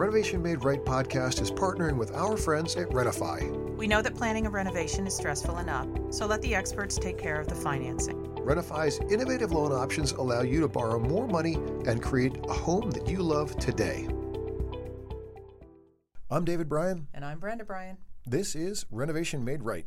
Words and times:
Renovation 0.00 0.42
Made 0.42 0.64
Right 0.64 0.82
podcast 0.82 1.42
is 1.42 1.50
partnering 1.50 1.98
with 1.98 2.14
our 2.14 2.34
friends 2.34 2.74
at 2.76 2.88
RenoFi. 2.88 3.76
We 3.76 3.86
know 3.86 4.00
that 4.00 4.14
planning 4.14 4.46
a 4.46 4.50
renovation 4.50 5.06
is 5.06 5.14
stressful 5.14 5.58
enough, 5.58 5.86
so 6.08 6.24
let 6.24 6.40
the 6.40 6.54
experts 6.54 6.96
take 6.96 7.18
care 7.18 7.38
of 7.38 7.48
the 7.48 7.54
financing. 7.54 8.16
RenoFi's 8.36 8.98
innovative 9.12 9.52
loan 9.52 9.72
options 9.72 10.12
allow 10.12 10.40
you 10.40 10.58
to 10.62 10.68
borrow 10.68 10.98
more 10.98 11.28
money 11.28 11.56
and 11.86 12.02
create 12.02 12.34
a 12.48 12.52
home 12.54 12.90
that 12.92 13.10
you 13.10 13.18
love 13.18 13.54
today. 13.58 14.08
I'm 16.30 16.46
David 16.46 16.70
Bryan. 16.70 17.06
And 17.12 17.22
I'm 17.22 17.38
Brenda 17.38 17.66
Bryan. 17.66 17.98
This 18.24 18.54
is 18.54 18.86
Renovation 18.90 19.44
Made 19.44 19.62
Right. 19.62 19.84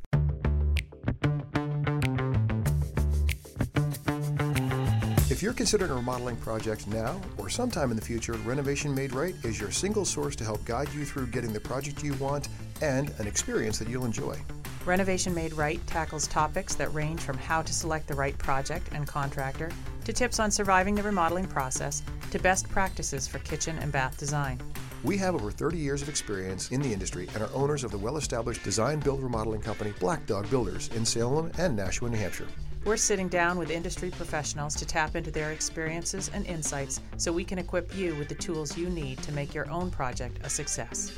If 5.33 5.41
you're 5.41 5.51
considering 5.51 5.89
a 5.89 5.95
remodeling 5.95 6.35
project 6.35 6.85
now 6.85 7.19
or 7.39 7.49
sometime 7.49 7.89
in 7.89 7.95
the 7.95 8.05
future, 8.05 8.33
Renovation 8.45 8.93
Made 8.93 9.13
Right 9.13 9.33
is 9.43 9.59
your 9.59 9.71
single 9.71 10.05
source 10.05 10.35
to 10.35 10.43
help 10.43 10.63
guide 10.63 10.93
you 10.93 11.05
through 11.05 11.25
getting 11.25 11.51
the 11.51 11.59
project 11.59 12.03
you 12.03 12.13
want 12.13 12.49
and 12.83 13.09
an 13.17 13.25
experience 13.25 13.79
that 13.79 13.89
you'll 13.89 14.05
enjoy. 14.05 14.37
Renovation 14.85 15.33
Made 15.33 15.53
Right 15.53 15.81
tackles 15.87 16.27
topics 16.27 16.75
that 16.75 16.93
range 16.93 17.19
from 17.19 17.35
how 17.39 17.63
to 17.63 17.73
select 17.73 18.07
the 18.07 18.13
right 18.13 18.37
project 18.37 18.89
and 18.93 19.07
contractor 19.07 19.71
to 20.05 20.13
tips 20.13 20.39
on 20.39 20.51
surviving 20.51 20.93
the 20.93 21.01
remodeling 21.01 21.47
process 21.47 22.03
to 22.29 22.37
best 22.37 22.69
practices 22.69 23.27
for 23.27 23.39
kitchen 23.39 23.79
and 23.79 23.91
bath 23.91 24.15
design. 24.19 24.61
We 25.03 25.17
have 25.17 25.33
over 25.33 25.49
30 25.49 25.79
years 25.79 26.03
of 26.03 26.09
experience 26.09 26.69
in 26.69 26.79
the 26.79 26.93
industry 26.93 27.27
and 27.33 27.41
are 27.41 27.53
owners 27.55 27.83
of 27.83 27.89
the 27.89 27.97
well 27.97 28.17
established 28.17 28.63
design 28.63 28.99
build 28.99 29.23
remodeling 29.23 29.61
company 29.61 29.95
Black 29.99 30.27
Dog 30.27 30.47
Builders 30.51 30.89
in 30.89 31.03
Salem 31.03 31.51
and 31.57 31.75
Nashua, 31.75 32.11
New 32.11 32.19
Hampshire. 32.19 32.47
We're 32.85 32.97
sitting 32.97 33.29
down 33.29 33.57
with 33.57 33.71
industry 33.71 34.11
professionals 34.11 34.75
to 34.75 34.85
tap 34.85 35.15
into 35.15 35.31
their 35.31 35.51
experiences 35.51 36.29
and 36.33 36.45
insights 36.45 36.99
so 37.15 37.31
we 37.31 37.45
can 37.45 37.57
equip 37.57 37.95
you 37.95 38.13
with 38.15 38.27
the 38.27 38.35
tools 38.35 38.77
you 38.77 38.89
need 38.89 39.23
to 39.23 39.31
make 39.31 39.53
your 39.53 39.71
own 39.71 39.89
project 39.89 40.45
a 40.45 40.49
success. 40.49 41.13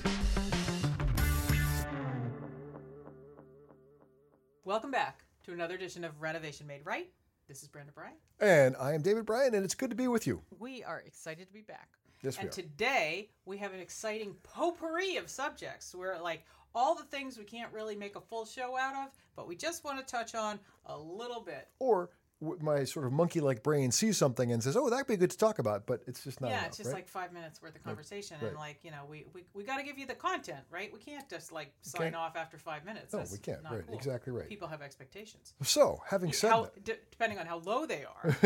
Welcome 4.63 4.91
back 4.91 5.23
to 5.45 5.53
another 5.53 5.73
edition 5.73 6.03
of 6.03 6.21
Renovation 6.21 6.67
Made 6.67 6.81
Right. 6.85 7.09
This 7.47 7.63
is 7.63 7.67
Brenda 7.67 7.91
Bryan. 7.93 8.13
And 8.39 8.75
I 8.79 8.93
am 8.93 9.01
David 9.01 9.25
Bryan, 9.25 9.55
and 9.55 9.65
it's 9.65 9.75
good 9.75 9.89
to 9.89 9.95
be 9.95 10.07
with 10.07 10.27
you. 10.27 10.43
We 10.59 10.83
are 10.83 10.99
excited 10.99 11.47
to 11.47 11.53
be 11.53 11.61
back. 11.61 11.89
Yes, 12.21 12.37
we 12.37 12.41
and 12.41 12.49
are. 12.49 12.51
today 12.51 13.29
we 13.45 13.57
have 13.57 13.73
an 13.73 13.79
exciting 13.79 14.35
potpourri 14.43 15.17
of 15.17 15.31
subjects 15.31 15.95
where 15.95 16.19
like 16.21 16.45
all 16.75 16.93
the 16.93 17.03
things 17.05 17.37
we 17.37 17.45
can't 17.45 17.73
really 17.73 17.95
make 17.95 18.15
a 18.15 18.21
full 18.21 18.45
show 18.45 18.77
out 18.77 18.95
of, 18.95 19.11
but 19.35 19.47
we 19.47 19.55
just 19.55 19.83
want 19.83 19.97
to 19.97 20.05
touch 20.05 20.35
on 20.35 20.59
a 20.85 20.97
little 20.97 21.41
bit. 21.41 21.69
Or 21.79 22.09
my 22.41 22.83
sort 22.83 23.05
of 23.05 23.13
monkey 23.13 23.39
like 23.39 23.63
brain 23.63 23.91
sees 23.91 24.17
something 24.17 24.51
and 24.51 24.61
says, 24.61 24.75
oh, 24.75 24.89
that'd 24.89 25.07
be 25.07 25.15
good 25.15 25.31
to 25.31 25.37
talk 25.37 25.57
about, 25.57 25.85
but 25.87 26.01
it's 26.05 26.23
just 26.23 26.41
not 26.41 26.49
yeah, 26.49 26.57
enough, 26.57 26.67
it's 26.67 26.77
just 26.77 26.89
right? 26.89 26.95
like 26.97 27.07
five 27.07 27.31
minutes 27.31 27.61
worth 27.61 27.75
of 27.75 27.83
conversation, 27.83 28.37
right. 28.41 28.49
and 28.49 28.57
like 28.57 28.79
you 28.83 28.91
know, 28.91 29.03
we 29.09 29.25
we, 29.33 29.43
we 29.53 29.63
got 29.63 29.77
to 29.77 29.83
give 29.83 29.97
you 29.97 30.05
the 30.05 30.13
content, 30.15 30.59
right? 30.69 30.91
We 30.93 30.99
can't 30.99 31.27
just 31.29 31.51
like 31.51 31.73
sign 31.81 32.01
can't- 32.11 32.15
off 32.15 32.35
after 32.35 32.57
five 32.57 32.83
minutes. 32.85 33.13
No, 33.13 33.19
That's 33.19 33.31
we 33.31 33.37
can't. 33.39 33.63
not 33.63 33.71
Right, 33.73 33.87
cool. 33.87 33.95
exactly 33.95 34.33
right. 34.33 34.47
People 34.49 34.67
have 34.67 34.81
expectations. 34.81 35.53
So, 35.63 36.01
having 36.07 36.33
said 36.33 36.49
How, 36.51 36.69
d- 36.83 36.93
depending 37.09 37.39
on 37.39 37.45
how 37.45 37.59
low 37.59 37.85
they 37.85 38.03
are. 38.03 38.37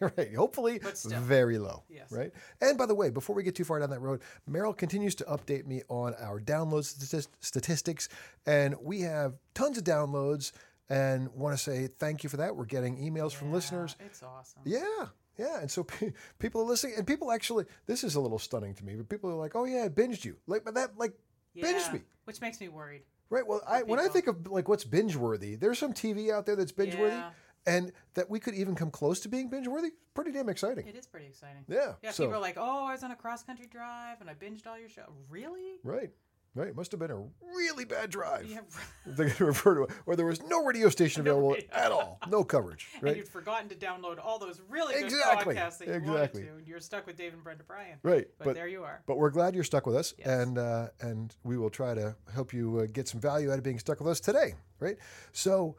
right, 0.16 0.34
hopefully 0.34 0.80
very 1.04 1.58
low, 1.58 1.84
Yes. 1.88 2.10
right? 2.10 2.32
And 2.60 2.76
by 2.76 2.86
the 2.86 2.94
way, 2.94 3.10
before 3.10 3.36
we 3.36 3.42
get 3.44 3.54
too 3.54 3.64
far 3.64 3.78
down 3.78 3.90
that 3.90 4.00
road, 4.00 4.20
Meryl 4.50 4.76
continues 4.76 5.14
to 5.16 5.24
update 5.24 5.66
me 5.66 5.82
on 5.88 6.14
our 6.20 6.40
download 6.40 6.84
statist- 6.84 7.30
statistics, 7.40 8.08
and 8.44 8.74
we 8.82 9.00
have 9.02 9.34
tons 9.54 9.78
of 9.78 9.84
downloads. 9.84 10.50
And 10.88 11.32
want 11.34 11.56
to 11.56 11.62
say 11.62 11.88
thank 11.98 12.22
you 12.22 12.30
for 12.30 12.36
that. 12.36 12.54
We're 12.54 12.64
getting 12.64 12.96
emails 12.98 13.32
from 13.32 13.52
listeners. 13.52 13.96
It's 13.98 14.22
awesome. 14.22 14.62
Yeah, 14.64 15.06
yeah. 15.36 15.60
And 15.60 15.70
so 15.70 15.82
pe- 15.84 16.12
people 16.38 16.60
are 16.60 16.64
listening, 16.64 16.94
and 16.96 17.06
people 17.06 17.32
actually, 17.32 17.64
this 17.86 18.04
is 18.04 18.14
a 18.14 18.20
little 18.20 18.38
stunning 18.38 18.74
to 18.74 18.84
me, 18.84 18.94
but 18.94 19.08
people 19.08 19.28
are 19.30 19.34
like, 19.34 19.56
"Oh 19.56 19.64
yeah, 19.64 19.84
I 19.84 19.88
binged 19.88 20.24
you." 20.24 20.36
Like, 20.46 20.64
but 20.64 20.74
that 20.74 20.96
like 20.96 21.12
binged 21.56 21.92
me. 21.92 22.02
which 22.24 22.40
makes 22.40 22.60
me 22.60 22.68
worried. 22.68 23.02
Right. 23.28 23.44
Well, 23.44 23.60
I, 23.66 23.82
when 23.82 23.98
I 23.98 24.06
think 24.06 24.28
of 24.28 24.46
like 24.46 24.68
what's 24.68 24.84
binge 24.84 25.16
worthy, 25.16 25.56
there's 25.56 25.78
some 25.80 25.92
TV 25.92 26.30
out 26.30 26.46
there 26.46 26.54
that's 26.54 26.70
binge 26.70 26.94
worthy, 26.94 27.16
Yeah. 27.16 27.30
and 27.66 27.90
that 28.14 28.30
we 28.30 28.38
could 28.38 28.54
even 28.54 28.76
come 28.76 28.92
close 28.92 29.18
to 29.20 29.28
being 29.28 29.48
binge 29.50 29.66
worthy. 29.66 29.90
Pretty 30.14 30.30
damn 30.30 30.48
exciting. 30.48 30.86
It 30.86 30.94
is 30.94 31.08
pretty 31.08 31.26
exciting. 31.26 31.64
Yeah. 31.66 31.94
Yeah, 32.02 32.12
so, 32.12 32.24
people 32.26 32.36
are 32.38 32.40
like, 32.40 32.56
"Oh, 32.56 32.84
I 32.86 32.92
was 32.92 33.02
on 33.02 33.10
a 33.10 33.16
cross 33.16 33.42
country 33.42 33.66
drive 33.66 34.20
and 34.20 34.30
I 34.30 34.34
binged 34.34 34.68
all 34.68 34.78
your 34.78 34.88
show." 34.88 35.12
Really? 35.28 35.80
right. 35.82 36.10
Right. 36.56 36.74
Must 36.74 36.90
have 36.90 36.98
been 36.98 37.10
a 37.10 37.22
really 37.54 37.84
bad 37.84 38.10
drive. 38.10 38.46
Yeah. 38.46 38.60
They 39.06 39.30
refer 39.38 39.74
to 39.76 39.82
it, 39.84 39.90
or 40.06 40.16
there 40.16 40.26
was 40.26 40.42
no 40.42 40.64
radio 40.64 40.88
station 40.88 41.20
available 41.26 41.50
radio. 41.52 41.68
at 41.72 41.92
all, 41.92 42.18
no 42.28 42.42
coverage. 42.42 42.88
And 43.02 43.16
you'd 43.16 43.28
forgotten 43.28 43.68
to 43.68 43.76
download 43.76 44.18
all 44.20 44.38
those 44.40 44.60
really 44.68 44.94
good 44.94 45.04
Exactly, 45.04 45.54
podcasts 45.54 45.78
that 45.78 45.86
you 45.88 45.94
exactly. 45.94 46.40
wanted 46.42 46.52
to, 46.52 46.58
and 46.58 46.66
you're 46.66 46.80
stuck 46.80 47.06
with 47.06 47.16
Dave 47.16 47.32
and 47.34 47.44
Brenda 47.44 47.62
Bryan. 47.62 47.98
Right. 48.02 48.26
But, 48.38 48.54
there 48.56 48.66
you 48.66 48.82
are. 48.82 49.02
But 49.06 49.18
we're 49.18 49.30
glad 49.30 49.54
you're 49.54 49.62
stuck 49.64 49.86
with 49.86 49.94
us, 49.94 50.12
Yes. 50.18 50.26
and 50.26 50.58
uh, 50.58 50.88
and 51.00 51.36
we 51.44 51.56
will 51.56 51.70
try 51.70 51.94
to 51.94 52.16
help 52.34 52.52
you 52.52 52.78
uh, 52.80 52.86
get 52.92 53.06
some 53.06 53.20
value 53.20 53.52
out 53.52 53.58
of 53.58 53.64
being 53.64 53.78
stuck 53.78 54.00
with 54.00 54.08
us 54.08 54.18
today, 54.18 54.54
right? 54.80 54.96
So, 55.32 55.76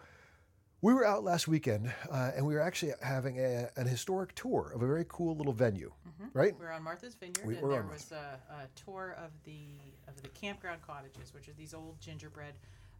we 0.81 0.93
were 0.93 1.05
out 1.05 1.23
last 1.23 1.47
weekend, 1.47 1.91
uh, 2.11 2.31
and 2.35 2.45
we 2.45 2.53
were 2.53 2.61
actually 2.61 2.93
having 3.01 3.39
a, 3.39 3.69
an 3.75 3.87
historic 3.87 4.35
tour 4.35 4.71
of 4.75 4.81
a 4.81 4.87
very 4.87 5.05
cool 5.07 5.35
little 5.35 5.53
venue, 5.53 5.91
right? 6.33 6.53
We 6.57 6.65
were 6.65 6.71
on 6.71 6.83
Martha's 6.83 7.15
Vineyard, 7.15 7.45
We 7.45 7.55
and 7.57 7.71
there 7.71 7.83
was 7.83 8.11
a, 8.11 8.39
a 8.53 8.67
tour 8.85 9.17
of 9.23 9.31
the 9.43 9.65
of 10.07 10.21
the 10.21 10.29
campground 10.29 10.81
cottages, 10.85 11.33
which 11.33 11.47
are 11.49 11.53
these 11.53 11.73
old 11.73 11.99
gingerbread 11.99 12.53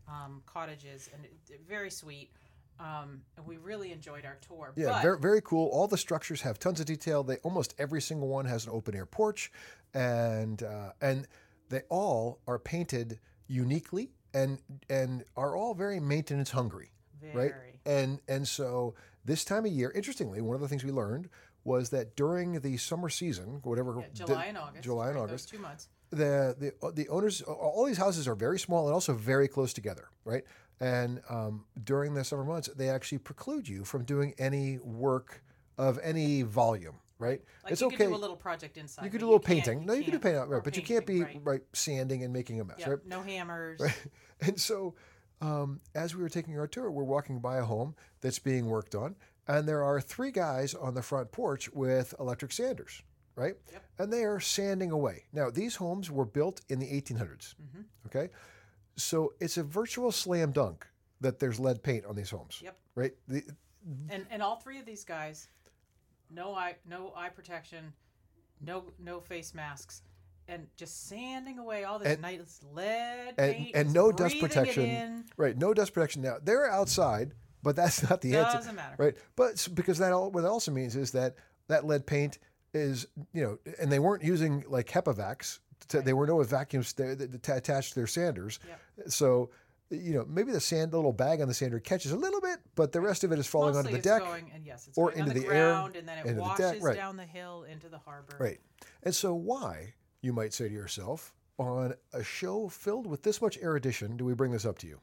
um, 0.08 0.42
cottages, 0.46 1.10
and 1.14 1.26
it, 1.26 1.62
very 1.68 1.92
sweet. 1.92 2.32
Um, 2.80 3.22
and 3.36 3.46
we 3.48 3.58
really 3.58 3.92
enjoyed 3.92 4.24
our 4.24 4.38
tour. 4.48 4.72
Yeah, 4.76 5.02
very 5.02 5.20
very 5.20 5.42
cool. 5.42 5.70
All 5.70 5.88
the 5.88 5.98
structures 5.98 6.42
have 6.42 6.60
tons 6.60 6.80
of 6.80 6.86
detail. 6.86 7.24
They 7.24 7.38
almost 7.38 7.74
every 7.80 8.02
single 8.02 8.28
one 8.28 8.46
has 8.46 8.66
an 8.66 8.72
open 8.72 8.96
air 8.96 9.06
porch, 9.08 9.52
and 9.94 10.62
uh, 10.62 10.92
and 11.02 11.28
they 11.70 11.82
all 11.90 12.40
are 12.48 12.60
painted 12.60 13.20
uniquely 13.48 14.12
and 14.34 14.60
and 14.90 15.24
are 15.36 15.56
all 15.56 15.74
very 15.74 16.00
maintenance 16.00 16.52
hungry. 16.52 16.92
Right? 17.34 17.54
And 17.86 18.20
and 18.28 18.48
so 18.48 18.96
this 19.26 19.44
time 19.46 19.66
of 19.66 19.72
year, 19.72 19.92
interestingly, 19.96 20.42
one 20.42 20.56
of 20.56 20.62
the 20.62 20.68
things 20.68 20.84
we 20.84 20.92
learned 20.92 21.30
was 21.64 21.90
that 21.90 22.16
during 22.16 22.60
the 22.62 22.78
summer 22.78 23.10
season, 23.10 23.60
whatever 23.64 23.96
yeah, 24.00 24.06
July 24.14 24.46
and 24.46 24.58
August. 24.58 24.84
July 24.84 25.08
and 25.08 25.16
right, 25.16 25.24
August, 25.24 25.50
two 25.50 25.60
months. 25.60 25.90
the 26.12 26.56
the 26.82 26.92
the 26.94 27.10
owners, 27.10 27.42
all 27.42 27.86
these 27.86 27.98
houses 27.98 28.28
are 28.28 28.36
very 28.36 28.60
small 28.60 28.86
and 28.86 28.94
also 28.94 29.14
very 29.14 29.48
close 29.48 29.74
together, 29.74 30.10
right? 30.24 30.44
And 30.80 31.22
um, 31.30 31.66
during 31.84 32.14
the 32.14 32.24
summer 32.24 32.44
months, 32.44 32.70
they 32.76 32.90
actually 32.90 33.18
preclude 33.18 33.68
you 33.68 33.84
from 33.84 34.04
doing 34.04 34.34
any 34.38 34.78
work 34.78 35.44
of 35.78 36.00
any 36.04 36.44
volume, 36.44 36.96
right? 37.20 37.42
Like 37.64 37.74
it's 37.74 37.82
you 37.82 37.88
okay. 37.88 37.98
could 37.98 38.08
do 38.10 38.16
a 38.16 38.18
little 38.18 38.36
project 38.36 38.78
inside. 38.78 39.04
you 39.04 39.10
could 39.10 39.20
do 39.20 39.26
a 39.26 39.32
little 39.32 39.40
painting. 39.40 39.86
no, 39.86 39.94
you 39.94 40.04
can 40.04 40.12
do 40.12 40.20
can't- 40.20 40.24
painting, 40.36 40.50
right? 40.50 40.64
But 40.64 40.78
you 40.78 40.84
can't 40.84 41.06
be 41.06 41.24
right. 41.24 41.42
right 41.44 41.62
sanding 41.74 42.24
and 42.24 42.32
making 42.32 42.62
a 42.62 42.64
mess, 42.66 42.78
Yep, 42.80 42.88
right? 42.90 43.06
No 43.08 43.22
hammers. 43.24 43.80
Right? 43.82 43.96
And 44.40 44.60
so, 44.60 44.94
um, 45.42 45.80
as 45.96 46.16
we 46.16 46.22
were 46.24 46.30
taking 46.30 46.58
our 46.60 46.68
tour, 46.68 46.90
we're 46.92 47.04
walking 47.04 47.40
by 47.40 47.58
a 47.58 47.64
home 47.64 47.96
that's 48.22 48.40
being 48.40 48.66
worked 48.68 48.96
on, 48.96 49.16
and 49.48 49.68
there 49.68 49.84
are 49.84 50.02
three 50.02 50.32
guys 50.32 50.74
on 50.74 50.94
the 50.94 51.02
front 51.02 51.32
porch 51.32 51.70
with 51.72 52.14
electric 52.20 52.52
sanders, 52.52 53.02
right? 53.36 53.56
Yep. 53.72 53.84
And 54.00 54.14
they 54.14 54.24
are 54.24 54.40
sanding 54.40 54.92
away. 54.92 55.26
Now, 55.34 55.50
these 55.50 55.76
homes 55.76 56.10
were 56.12 56.26
built 56.26 56.62
in 56.70 56.80
the 56.80 56.88
1800s, 56.88 57.56
Mm-hmm. 57.56 57.82
okay? 58.08 58.30
So 58.96 59.34
it's 59.40 59.58
a 59.58 59.64
virtual 59.64 60.12
slam 60.12 60.52
dunk 60.52 60.88
that 61.22 61.40
there's 61.40 61.60
lead 61.60 61.84
paint 61.84 62.06
on 62.06 62.16
these 62.16 62.32
homes, 62.32 62.60
Yep. 62.64 62.78
right? 62.96 63.14
The, 63.28 63.44
And 64.10 64.26
and 64.30 64.42
all 64.42 64.56
three 64.58 64.80
of 64.80 64.86
these 64.86 65.04
guys, 65.06 65.48
no 66.30 66.54
eye 66.56 66.76
no 66.86 67.14
eye 67.16 67.30
protection, 67.30 67.94
no 68.60 68.92
no 69.00 69.20
face 69.22 69.54
masks, 69.54 70.02
and 70.48 70.68
just 70.78 71.08
sanding 71.08 71.60
away 71.60 71.84
all 71.84 72.00
this 72.00 72.14
And- 72.14 72.22
nice 72.22 72.62
lead 72.74 73.34
and 73.38 73.56
paint, 73.56 73.76
and 73.76 73.94
no 73.94 74.12
dust 74.12 74.40
protection, 74.40 75.26
right? 75.38 75.58
No 75.58 75.74
dust 75.74 75.94
protection. 75.94 76.22
Now 76.22 76.38
they're 76.42 76.70
outside, 76.70 77.34
but 77.64 77.76
that's 77.76 78.02
not 78.10 78.22
the 78.22 78.36
answer. 78.38 78.58
Doesn't 78.58 78.76
matter. 78.76 78.96
right? 78.98 79.16
But 79.36 79.68
because 79.74 79.98
that 80.00 80.12
all, 80.12 80.32
what 80.32 80.44
it 80.44 80.48
also 80.48 80.72
means 80.72 80.96
is 80.96 81.12
that 81.12 81.36
that 81.68 81.86
lead 81.86 82.06
paint 82.06 82.40
is 82.74 83.08
you 83.34 83.44
know, 83.44 83.60
and 83.80 83.92
they 83.92 84.00
weren't 84.00 84.24
using 84.24 84.64
like 84.68 84.88
HEPA-Vacs. 84.88 85.60
To, 85.90 86.02
They 86.02 86.14
were 86.14 86.28
no 86.28 86.42
vacuums 86.44 86.94
there 86.94 87.16
that 87.16 87.32
that 87.44 87.58
attached 87.58 87.90
to 87.94 87.96
their 87.96 88.08
sanders. 88.08 88.60
So 89.08 89.52
you 89.90 90.14
know, 90.14 90.26
maybe 90.28 90.52
the 90.52 90.60
sand, 90.60 90.92
the 90.92 90.98
little 90.98 91.14
bag 91.14 91.40
on 91.42 91.48
the 91.48 91.54
sander 91.54 91.80
catches 91.80 92.12
a 92.12 92.18
little 92.18 92.42
bit, 92.42 92.58
but 92.76 92.92
the 92.92 93.00
rest 93.00 93.24
of 93.24 93.32
it 93.32 93.40
is 93.40 93.48
falling 93.48 93.74
Mostly 93.74 93.94
onto 93.94 94.02
the 94.02 94.10
deck. 94.10 94.22
going, 94.22 94.52
and 94.54 94.66
yes, 94.66 94.90
or 94.98 95.12
into 95.14 95.34
the, 95.34 95.40
the 95.42 95.48
air, 95.48 95.74
and 95.96 96.08
then 96.08 96.18
it 96.18 96.22
into 96.22 96.34
the 96.34 96.42
washes 96.42 96.72
deck, 96.72 96.84
right. 96.84 96.96
down 96.96 97.16
the 97.16 97.24
hill 97.24 97.64
into 97.64 97.88
the 97.88 97.98
harbor. 97.98 98.36
Right. 98.38 98.60
And 99.04 99.16
so, 99.16 99.34
why, 99.34 99.94
you 100.22 100.34
might 100.34 100.54
say 100.54 100.68
to 100.68 100.74
yourself, 100.74 101.34
on 101.58 101.96
a 102.14 102.24
show 102.24 102.68
filled 102.70 103.08
with 103.08 103.24
this 103.24 103.42
much 103.42 103.58
erudition, 103.58 104.18
do 104.18 104.26
we 104.26 104.34
bring 104.34 104.52
this 104.52 104.66
up 104.66 104.78
to 104.80 104.88
you? 104.88 105.00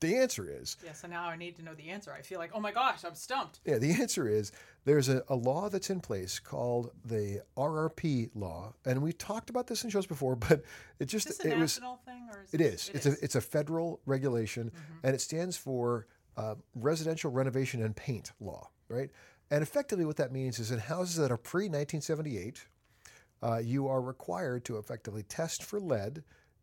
The 0.00 0.16
answer 0.16 0.46
is 0.48 0.76
Yeah. 0.84 0.92
So 0.92 1.08
now 1.08 1.24
I 1.24 1.36
need 1.36 1.56
to 1.56 1.62
know 1.62 1.74
the 1.74 1.88
answer. 1.88 2.12
I 2.12 2.20
feel 2.20 2.38
like, 2.38 2.50
oh 2.52 2.60
my 2.60 2.70
gosh, 2.70 3.02
I'm 3.04 3.14
stumped. 3.14 3.60
Yeah, 3.64 3.78
the 3.78 3.92
answer 3.92 4.28
is 4.28 4.52
there's 4.84 5.08
a, 5.08 5.22
a 5.28 5.34
law 5.34 5.70
that's 5.70 5.88
in 5.88 6.00
place 6.00 6.38
called 6.38 6.90
the 7.04 7.42
RRP 7.56 8.30
law, 8.34 8.74
and 8.84 9.00
we 9.00 9.12
talked 9.14 9.48
about 9.48 9.66
this 9.66 9.84
in 9.84 9.90
shows 9.90 10.06
before, 10.06 10.36
but 10.48 10.62
it 10.98 11.06
just 11.06 11.30
Is 11.30 11.38
this 11.38 11.46
a 11.46 11.52
it 11.52 11.58
was 11.58 11.78
national 11.78 12.00
thing 12.04 12.28
or 12.30 12.42
is 12.42 12.52
it 12.52 12.60
is 12.60 12.90
it's 12.92 13.06
a 13.06 13.16
it's 13.22 13.34
a 13.36 13.40
federal 13.40 14.00
regulation, 14.04 14.70
and 15.02 15.14
it 15.14 15.20
stands 15.20 15.56
for 15.56 16.06
uh, 16.36 16.56
residential 16.74 17.30
renovation 17.30 17.82
and 17.82 17.96
paint 17.96 18.32
law, 18.38 18.68
right? 18.88 19.10
And 19.50 19.62
effectively, 19.62 20.04
what 20.04 20.16
that 20.16 20.30
means 20.30 20.58
is 20.58 20.72
in 20.72 20.78
houses 20.78 21.16
that 21.16 21.30
are 21.30 21.38
pre 21.38 21.64
1978, 21.64 22.66
uh, 23.42 23.58
you 23.58 23.88
are 23.88 24.00
required 24.00 24.64
to 24.66 24.78
effectively 24.78 25.22
test 25.22 25.62
for 25.62 25.80
lead 25.80 26.22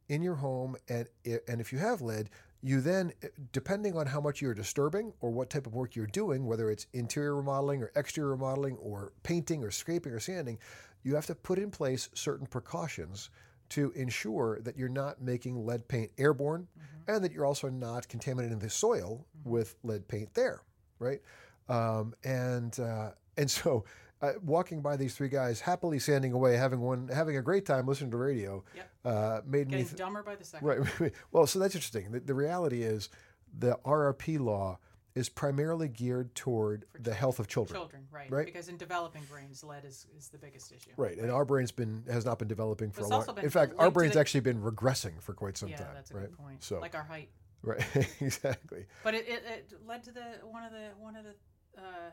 in 0.09 0.21
your 0.21 0.35
home, 0.35 0.75
and 0.89 1.07
and 1.47 1.61
if 1.61 1.71
you 1.71 1.79
have 1.79 2.01
lead, 2.01 2.29
you 2.61 2.79
then, 2.79 3.11
depending 3.51 3.97
on 3.97 4.07
how 4.07 4.21
much 4.21 4.41
you're 4.41 4.53
disturbing 4.53 5.13
or 5.19 5.31
what 5.31 5.49
type 5.49 5.67
of 5.67 5.75
work 5.75 5.95
you're 5.95 6.07
doing, 6.07 6.45
whether 6.45 6.71
it's 6.71 6.87
interior 6.93 7.35
remodeling 7.35 7.83
or 7.83 7.91
exterior 7.95 8.31
remodeling 8.31 8.77
or 8.77 9.11
painting 9.23 9.63
or 9.63 9.69
scraping 9.69 10.13
or 10.13 10.19
sanding, 10.19 10.57
you 11.03 11.13
have 11.15 11.25
to 11.25 11.35
put 11.35 11.59
in 11.59 11.69
place 11.69 12.09
certain 12.13 12.47
precautions 12.47 13.29
to 13.69 13.91
ensure 13.95 14.59
that 14.61 14.77
you're 14.77 14.87
not 14.87 15.21
making 15.21 15.65
lead 15.65 15.85
paint 15.89 16.11
airborne 16.17 16.67
and 17.07 17.23
that 17.23 17.33
you're 17.33 17.45
also 17.45 17.69
not 17.69 18.07
contaminating 18.07 18.59
the 18.59 18.69
soil 18.69 19.25
with 19.43 19.75
lead 19.83 20.07
paint 20.07 20.33
there, 20.33 20.61
right? 20.99 21.19
Um, 21.67 22.13
and 22.23 22.79
uh, 22.79 23.11
and 23.35 23.51
so 23.59 23.83
uh, 24.23 24.31
walking 24.41 24.81
by 24.81 24.95
these 24.95 25.13
three 25.13 25.27
guys 25.29 25.59
happily 25.59 25.99
sanding 25.99 26.31
away, 26.33 26.55
having 26.55 26.79
one 26.79 27.09
having 27.13 27.35
a 27.37 27.41
great 27.41 27.65
time 27.65 27.85
listening 27.85 28.09
to 28.11 28.17
radio, 28.17 28.63
Yep. 28.75 28.89
uh, 29.05 29.41
made 29.45 29.67
me 29.67 29.71
Getting 29.71 29.85
th- 29.87 29.97
dumber 29.97 30.23
by 30.23 30.35
the 30.35 30.45
second. 30.45 30.67
right. 30.99 31.11
well, 31.31 31.45
so 31.45 31.59
that's 31.59 31.75
interesting. 31.75 32.11
The, 32.11 32.21
the 32.21 32.33
reality 32.33 32.83
is 32.83 33.09
the 33.57 33.77
RRP 33.85 34.39
law 34.39 34.79
is 35.13 35.29
primarily 35.29 35.87
geared 35.87 36.33
toward 36.33 36.85
the 36.99 37.13
health 37.13 37.37
of 37.37 37.47
children. 37.47 37.79
Children, 37.79 38.07
right. 38.11 38.31
Right. 38.31 38.45
Because 38.47 38.67
in 38.67 38.77
developing 38.77 39.21
brains, 39.29 39.63
lead 39.63 39.85
is, 39.85 40.07
is 40.17 40.29
the 40.29 40.39
biggest 40.39 40.71
issue. 40.71 40.89
Right, 40.97 41.17
and 41.17 41.29
our 41.29 41.45
brain's 41.45 41.71
been 41.71 42.03
has 42.09 42.25
not 42.25 42.39
been 42.39 42.47
developing 42.47 42.89
for 42.91 43.01
a 43.01 43.07
long. 43.07 43.25
been 43.35 43.43
In 43.43 43.49
fact, 43.51 43.73
our 43.77 43.91
brain's 43.91 44.13
the- 44.13 44.19
actually 44.21 44.39
been 44.39 44.61
regressing 44.61 45.21
for 45.21 45.33
quite 45.33 45.55
some 45.57 45.69
yeah, 45.69 45.77
time. 45.77 45.87
that's 45.93 46.09
a 46.11 46.15
right. 46.15 46.29
good 46.29 46.37
point. 46.37 46.63
So 46.63 46.79
like 46.79 46.95
our 46.95 47.03
height. 47.03 47.29
right, 47.61 47.85
exactly. 48.21 48.85
But 49.03 49.13
it, 49.13 49.27
it, 49.27 49.43
it 49.47 49.73
led 49.87 50.03
to 50.03 50.11
the 50.11 50.23
one 50.49 50.63
of 50.63 50.71
the 50.71 50.87
one 50.99 51.15
of 51.15 51.23
the 51.25 51.81
uh, 51.81 52.09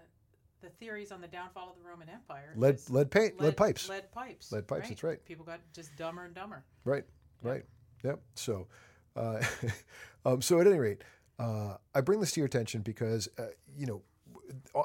the 0.61 0.71
theories 0.71 1.13
on 1.13 1.21
the 1.21 1.29
downfall 1.29 1.71
of 1.71 1.83
the 1.83 1.89
Roman 1.89 2.09
Empire. 2.09 2.53
Lead 2.57 2.79
lead 2.89 3.11
paint, 3.11 3.41
lead, 3.41 3.57
pipes. 3.57 3.89
Lead 3.89 4.11
pipes. 4.13 4.53
Lead 4.53 4.67
pipes, 4.67 4.89
that's 4.89 5.03
right. 5.03 5.25
People 5.25 5.45
got 5.45 5.61
just 5.73 5.95
dumber 5.97 6.25
and 6.25 6.35
dumber. 6.35 6.65
Right, 6.85 7.05
right. 7.43 7.65
Yep. 8.05 8.21
So, 8.35 8.67
uh, 9.17 9.41
um, 10.25 10.43
so 10.43 10.61
at 10.61 10.67
any 10.67 10.79
rate, 10.79 11.03
uh, 11.39 11.77
I 11.95 12.01
bring 12.01 12.21
this 12.21 12.33
to 12.33 12.41
your 12.41 12.47
attention 12.47 12.83
because 12.83 13.29
uh, 13.39 13.47
you 13.77 13.87
know 13.87 14.03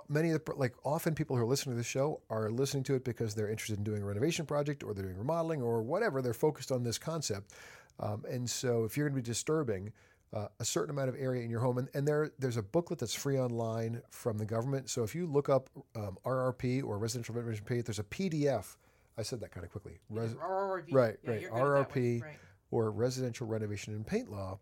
many 0.10 0.32
of 0.32 0.44
the 0.44 0.54
like 0.56 0.74
often 0.84 1.16
people 1.16 1.36
who 1.36 1.42
are 1.42 1.48
listening 1.48 1.76
to 1.76 1.78
this 1.78 1.88
show 1.88 2.22
are 2.30 2.50
listening 2.50 2.84
to 2.84 2.96
it 2.96 3.04
because 3.04 3.36
they're 3.36 3.50
interested 3.50 3.78
in 3.78 3.84
doing 3.84 4.02
a 4.02 4.06
renovation 4.06 4.46
project 4.46 4.84
or 4.84 4.94
they're 4.94 5.04
doing 5.04 5.18
remodeling 5.18 5.62
or 5.62 5.82
whatever. 5.82 6.22
They're 6.22 6.34
focused 6.34 6.72
on 6.72 6.84
this 6.84 6.98
concept, 6.98 7.54
um, 8.00 8.24
and 8.30 8.50
so 8.50 8.84
if 8.84 8.98
you're 8.98 9.08
going 9.08 9.22
to 9.22 9.28
be 9.28 9.32
disturbing. 9.32 9.92
Uh, 10.36 10.50
a 10.60 10.66
certain 10.66 10.90
amount 10.90 11.08
of 11.08 11.16
area 11.18 11.42
in 11.44 11.50
your 11.50 11.62
home, 11.62 11.78
and, 11.78 11.88
and 11.94 12.06
there 12.06 12.30
there's 12.40 12.58
a 12.58 12.62
booklet 12.62 13.00
that's 13.00 13.14
free 13.14 13.40
online 13.40 14.02
from 14.12 14.38
the 14.38 14.44
government. 14.46 14.90
So 14.90 15.02
if 15.02 15.16
you 15.16 15.28
look 15.28 15.48
up 15.48 15.70
um, 15.96 16.18
RRP 16.26 16.84
or 16.84 16.98
residential 16.98 17.34
renovation 17.34 17.64
paint, 17.64 17.86
there's 17.86 18.00
a 18.00 18.04
PDF. 18.04 18.76
I 19.18 19.22
said 19.24 19.40
that 19.40 19.52
kind 19.52 19.66
of 19.66 19.72
quickly. 19.72 20.00
Res- 20.10 20.34
RRP. 20.34 20.94
Right, 20.94 21.16
yeah, 21.24 21.32
right. 21.32 21.42
you're 21.42 21.50
good 21.52 21.56
at 21.58 21.64
that 21.64 21.64
one. 21.64 21.86
RRP 21.86 22.22
Right. 22.22 22.38
or 22.70 22.92
residential 22.92 23.48
renovation 23.48 23.94
and 23.96 24.06
paint 24.06 24.30
law, 24.30 24.60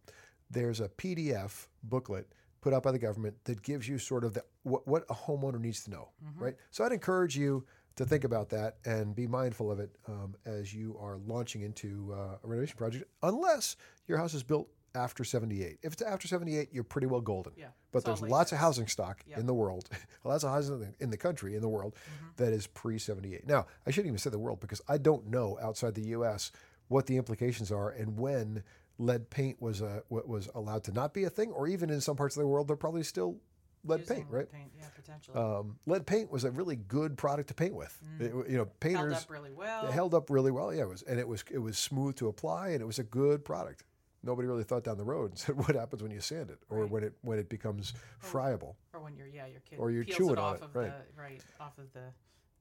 there's 0.51 0.79
a 0.79 0.89
PDF 0.89 1.65
booklet 1.81 2.31
put 2.61 2.71
out 2.71 2.83
by 2.83 2.91
the 2.91 2.99
government 2.99 3.35
that 3.45 3.63
gives 3.63 3.87
you 3.87 3.97
sort 3.97 4.23
of 4.23 4.35
the 4.35 4.43
what, 4.61 4.87
what 4.87 5.05
a 5.09 5.15
homeowner 5.15 5.59
needs 5.59 5.83
to 5.85 5.89
know, 5.89 6.09
Mm-hmm. 6.23 6.43
right? 6.43 6.55
So 6.69 6.83
I'd 6.83 6.91
encourage 6.91 7.35
you 7.35 7.65
to 7.95 8.05
think 8.05 8.25
about 8.25 8.49
that 8.49 8.77
and 8.85 9.15
be 9.15 9.25
mindful 9.25 9.71
of 9.71 9.79
it 9.79 9.95
um, 10.07 10.35
as 10.45 10.71
you 10.71 10.95
are 11.01 11.17
launching 11.25 11.63
into 11.63 12.13
uh, 12.13 12.37
a 12.43 12.47
renovation 12.47 12.77
project, 12.77 13.05
unless 13.23 13.75
your 14.07 14.19
house 14.19 14.35
is 14.35 14.43
built 14.43 14.67
after 14.95 15.23
78. 15.23 15.79
If 15.81 15.93
it's 15.93 16.01
after 16.01 16.27
78, 16.27 16.69
you're 16.71 16.83
pretty 16.83 17.07
well 17.07 17.21
golden. 17.21 17.53
Yeah, 17.55 17.67
But 17.91 18.05
there's 18.05 18.21
lots 18.21 18.51
of 18.51 18.57
housing 18.59 18.87
stock 18.87 19.23
Yeah. 19.27 19.39
in 19.39 19.45
the 19.45 19.53
world, 19.53 19.89
lots 20.23 20.43
of 20.43 20.51
housing 20.51 20.93
in 20.99 21.09
the- 21.09 21.17
country, 21.17 21.55
in 21.55 21.61
the 21.61 21.69
world, 21.69 21.95
that 22.37 22.53
is 22.53 22.67
pre 22.67 22.99
78. 22.99 23.47
Now, 23.47 23.65
I 23.87 23.91
shouldn't 23.91 24.07
even 24.07 24.17
say 24.19 24.29
the 24.29 24.39
world 24.39 24.59
because 24.59 24.81
I 24.87 24.97
don't 24.97 25.27
know 25.27 25.57
outside 25.61 25.95
the 25.95 26.07
U.S. 26.09 26.51
what 26.89 27.05
the 27.07 27.17
implications 27.17 27.71
are 27.71 27.89
and 27.91 28.17
when 28.17 28.63
lead 28.99 29.29
paint 29.29 29.61
was 29.61 29.81
uh, 29.81 30.01
was 30.09 30.49
allowed 30.53 30.83
to 30.83 30.91
not 30.91 31.13
be 31.13 31.23
a 31.23 31.29
thing, 31.29 31.51
or 31.51 31.67
even 31.67 31.89
in 31.89 32.01
some 32.01 32.15
parts 32.15 32.35
of 32.35 32.41
the 32.41 32.47
world, 32.47 32.67
they're 32.67 32.75
probably 32.75 33.03
still 33.03 33.37
lead 33.85 34.01
Using 34.01 34.17
paint, 34.17 34.31
lead 34.31 34.37
right? 34.37 34.51
Paint, 34.51 34.71
yeah, 34.77 34.85
potentially. 34.95 35.37
Um, 35.37 35.77
lead 35.87 36.05
paint 36.05 36.29
was 36.31 36.43
a 36.43 36.51
really 36.51 36.75
good 36.75 37.17
product 37.17 37.47
to 37.47 37.53
paint 37.55 37.73
with. 37.73 37.97
It- 38.19 38.31
you 38.33 38.57
know, 38.57 38.65
Held 38.65 38.79
painters 38.79 39.13
up 39.23 39.29
really 39.31 39.51
well. 39.51 39.87
it 39.87 39.91
held 39.93 40.13
up 40.13 40.29
really 40.29 40.51
well. 40.51 40.73
Yeah, 40.73 40.83
it 40.83 40.89
was, 40.89 41.01
and 41.03 41.19
it 41.19 41.27
was 41.27 41.43
it 41.51 41.57
was 41.59 41.77
smooth 41.77 42.15
to 42.17 42.27
apply, 42.27 42.69
and 42.69 42.81
it 42.81 42.85
was 42.85 42.99
a 42.99 43.03
good 43.03 43.43
product. 43.45 43.83
Nobody 44.23 44.47
really 44.47 44.63
thought 44.63 44.83
down 44.83 44.97
the 44.97 45.03
road 45.03 45.31
and 45.31 45.39
said, 45.43 45.55
"What 45.57 45.75
happens 45.75 46.01
when 46.01 46.11
you 46.11 46.21
sand 46.21 46.49
it, 46.49 46.59
or 46.69 46.81
Right. 46.81 46.89
when 46.89 47.03
it 47.03 47.13
when 47.21 47.39
it 47.39 47.49
becomes 47.49 47.93
friable?" 48.19 48.77
or 48.93 49.01
when 49.01 49.15
you're 49.15 49.27
yeah 49.27 49.45
your 49.47 49.59
kid 49.61 49.79
Or 49.79 49.91
you're 49.91 50.05
peels 50.05 50.17
chewing 50.17 50.33
it 50.33 50.37
on 50.39 50.55
off 50.55 50.55
it, 50.57 50.63
of 50.63 50.75
right. 50.75 50.91
the 51.15 51.21
right 51.21 51.41
off 51.59 51.77
of 51.77 51.91
the 51.93 52.05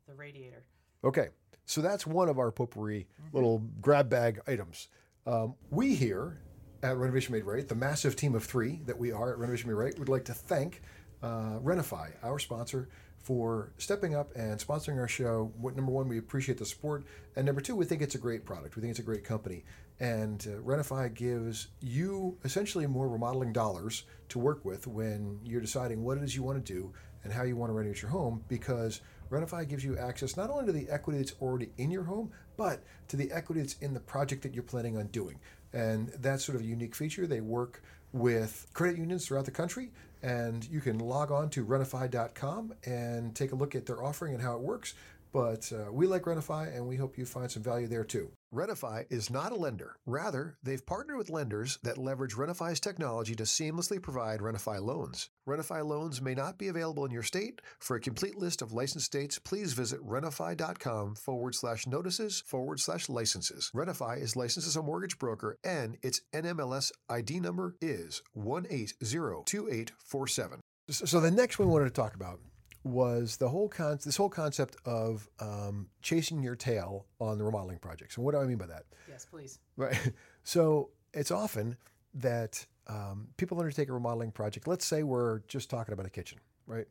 the 0.09 0.15
radiator. 0.15 0.65
Okay, 1.05 1.29
so 1.65 1.81
that's 1.81 2.07
one 2.07 2.29
of 2.29 2.39
our 2.39 2.51
potpourri 2.51 3.07
Mm-hmm. 3.23 3.37
little 3.37 3.59
grab 3.81 4.09
bag 4.11 4.41
items. 4.47 4.89
Um, 5.27 5.55
we 5.71 5.95
here 5.95 6.41
at 6.83 6.97
Renovation 6.97 7.33
Made 7.33 7.45
Right, 7.45 7.67
the 7.69 7.77
massive 7.77 8.17
team 8.17 8.35
of 8.35 8.43
three 8.45 8.81
that 8.87 8.99
we 8.99 9.13
are 9.13 9.31
at 9.33 9.39
Renovation 9.39 9.69
Made 9.69 9.75
Right, 9.77 9.99
would 9.99 10.09
like 10.09 10.25
to 10.25 10.35
thank 10.35 10.83
uh, 11.23 11.59
RenoFi, 11.63 12.13
our 12.23 12.39
sponsor, 12.39 12.89
for 13.23 13.73
stepping 13.79 14.15
up 14.17 14.35
and 14.35 14.59
sponsoring 14.59 14.99
our 14.99 15.07
show. 15.07 15.53
Number 15.63 15.93
one, 15.93 16.09
we 16.09 16.19
appreciate 16.19 16.59
the 16.59 16.67
support, 16.67 17.05
and 17.37 17.47
number 17.47 17.61
two, 17.61 17.77
we 17.77 17.85
think 17.85 18.03
it's 18.03 18.17
a 18.17 18.19
great 18.19 18.45
product. 18.45 18.75
We 18.75 18.83
think 18.83 18.91
it's 18.91 18.99
a 18.99 19.05
great 19.05 19.25
company, 19.25 19.65
and 20.01 20.45
uh, 20.49 20.61
RenoFi 20.61 21.15
gives 21.15 21.69
you 21.81 22.37
essentially 22.45 22.87
more 22.87 23.09
remodeling 23.09 23.53
dollars 23.53 24.05
to 24.31 24.39
work 24.39 24.65
with 24.65 24.87
when 24.87 25.39
you're 25.45 25.61
deciding 25.61 26.03
what 26.03 26.19
it 26.19 26.25
is 26.25 26.35
you 26.35 26.43
want 26.43 26.65
to 26.65 26.73
do 26.73 26.93
and 27.25 27.33
how 27.33 27.45
you 27.45 27.57
want 27.57 27.71
to 27.71 27.75
renovate 27.75 28.03
your 28.03 28.11
home 28.11 28.43
because 28.49 29.01
RenoFi 29.31 29.69
gives 29.69 29.85
you 29.85 29.97
access 29.97 30.37
not 30.37 30.51
only 30.51 30.67
to 30.67 30.73
the 30.73 30.89
equity 30.91 31.19
that's 31.19 31.35
already 31.41 31.71
in 31.79 31.91
your 31.91 32.05
home, 32.05 32.31
but 32.57 32.83
to 33.09 33.17
the 33.17 33.31
equity 33.33 33.61
that's 33.61 33.79
in 33.79 33.95
the 33.95 34.01
project 34.01 34.43
that 34.43 34.55
you're 34.55 34.63
planning 34.63 34.99
on 34.99 35.07
doing. 35.07 35.39
And 35.73 36.09
that's 36.19 36.45
sort 36.45 36.57
of 36.57 36.63
a 36.63 36.67
unique 36.67 36.95
feature. 36.95 37.27
They 37.27 37.41
work 37.41 37.83
with 38.13 38.67
credit 38.75 38.99
unions 38.99 39.27
throughout 39.27 39.47
the 39.47 39.51
country, 39.51 39.91
and 40.23 40.69
you 40.69 40.81
can 40.81 40.99
log 40.99 41.31
on 41.31 41.51
to 41.51 41.65
renofi.com 41.65 42.75
and 42.85 43.35
take 43.35 43.53
a 43.53 43.57
look 43.57 43.75
at 43.75 43.87
their 43.87 44.03
offering 44.03 44.35
and 44.35 44.43
how 44.43 44.55
it 44.55 44.61
works. 44.61 44.95
But 45.33 45.73
uh, 45.73 45.91
we 45.91 46.07
like 46.07 46.23
RenoFi, 46.23 46.77
and 46.77 46.87
we 46.87 46.97
hope 46.97 47.17
you 47.17 47.25
find 47.25 47.51
some 47.51 47.63
value 47.63 47.87
there 47.87 48.05
too. 48.05 48.31
RenoFi 48.53 49.07
is 49.09 49.31
not 49.31 49.51
a 49.51 49.57
lender. 49.57 49.97
Rather, 50.05 50.59
they've 50.63 50.85
partnered 50.85 51.17
with 51.17 51.31
lenders 51.31 51.79
that 51.83 51.97
leverage 51.97 52.35
RenoFi's 52.35 52.81
technology 52.81 53.35
to 53.35 53.45
seamlessly 53.45 54.03
provide 54.03 54.41
RenoFi 54.41 54.79
loans. 54.83 55.31
RenoFi 55.49 55.83
loans 55.83 56.21
may 56.21 56.35
not 56.35 56.59
be 56.59 56.69
available 56.69 57.07
in 57.07 57.11
your 57.11 57.23
state. 57.23 57.63
For 57.79 57.97
a 57.97 58.01
complete 58.01 58.37
list 58.37 58.61
of 58.61 58.75
licensed 58.75 59.07
states, 59.07 59.39
please 59.39 59.73
visit 59.73 60.07
renofi.com 60.07 61.15
forward 61.15 61.55
slash 61.55 61.87
notices 61.87 62.43
forward 62.47 62.79
slash 62.79 63.09
licenses. 63.09 63.71
RenoFi 63.75 64.21
is 64.21 64.37
licensed 64.37 64.69
as 64.69 64.77
a 64.77 64.83
mortgage 64.83 65.19
broker 65.19 65.57
and 65.65 65.97
its 66.03 66.21
NMLS 66.35 66.93
ID 67.09 67.41
number 67.41 67.77
is 67.81 68.23
1802847. 68.37 70.59
So 70.91 71.21
the 71.21 71.31
next 71.31 71.59
one 71.59 71.69
we 71.69 71.73
wanted 71.73 71.87
to 71.87 71.93
talk 71.93 72.15
about 72.15 72.39
was 72.85 73.37
the 73.37 73.49
whole 73.49 73.69
con- 73.69 73.99
this 74.05 74.17
whole 74.17 74.29
concept 74.29 74.77
of 74.85 75.29
um, 75.41 75.89
chasing 76.03 76.43
your 76.43 76.57
tail 76.57 77.07
on 77.21 77.39
the 77.39 77.45
remodeling 77.45 77.79
projects. 77.79 78.17
And 78.17 78.25
what 78.25 78.33
do 78.35 78.39
I 78.41 78.45
mean 78.47 78.59
by 78.59 78.67
that? 78.67 78.85
Yes, 79.09 79.25
please. 79.25 79.59
Right. 79.77 79.97
So 80.45 80.91
it's 81.15 81.31
often 81.31 81.77
that 82.15 82.67
um, 82.89 83.29
people 83.37 83.61
undertake 83.61 83.89
a 83.89 83.93
remodeling 83.93 84.33
project. 84.33 84.67
Let's 84.67 84.85
say 84.85 85.05
we're 85.05 85.39
just 85.47 85.71
talking 85.71 85.93
about 85.93 86.05
a 86.05 86.11
kitchen, 86.11 86.39
right? 86.67 86.87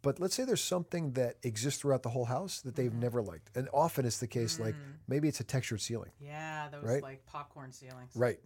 But 0.00 0.18
let's 0.18 0.34
say 0.34 0.44
there's 0.46 0.62
something 0.64 1.12
that 1.12 1.36
exists 1.42 1.78
throughout 1.82 2.02
the 2.02 2.08
whole 2.08 2.24
house 2.24 2.62
that 2.62 2.74
they've 2.76 2.94
never 2.94 3.20
liked. 3.20 3.50
And 3.54 3.68
often 3.74 4.06
it's 4.06 4.16
the 4.16 4.26
case, 4.26 4.58
like 4.58 4.74
maybe 5.08 5.28
it's 5.28 5.40
a 5.40 5.44
textured 5.44 5.82
ceiling. 5.82 6.10
Yeah, 6.18 6.68
those 6.72 6.84
Right. 6.84 7.02
like 7.02 7.26
popcorn 7.26 7.70
ceilings. 7.70 8.12
Right. 8.16 8.40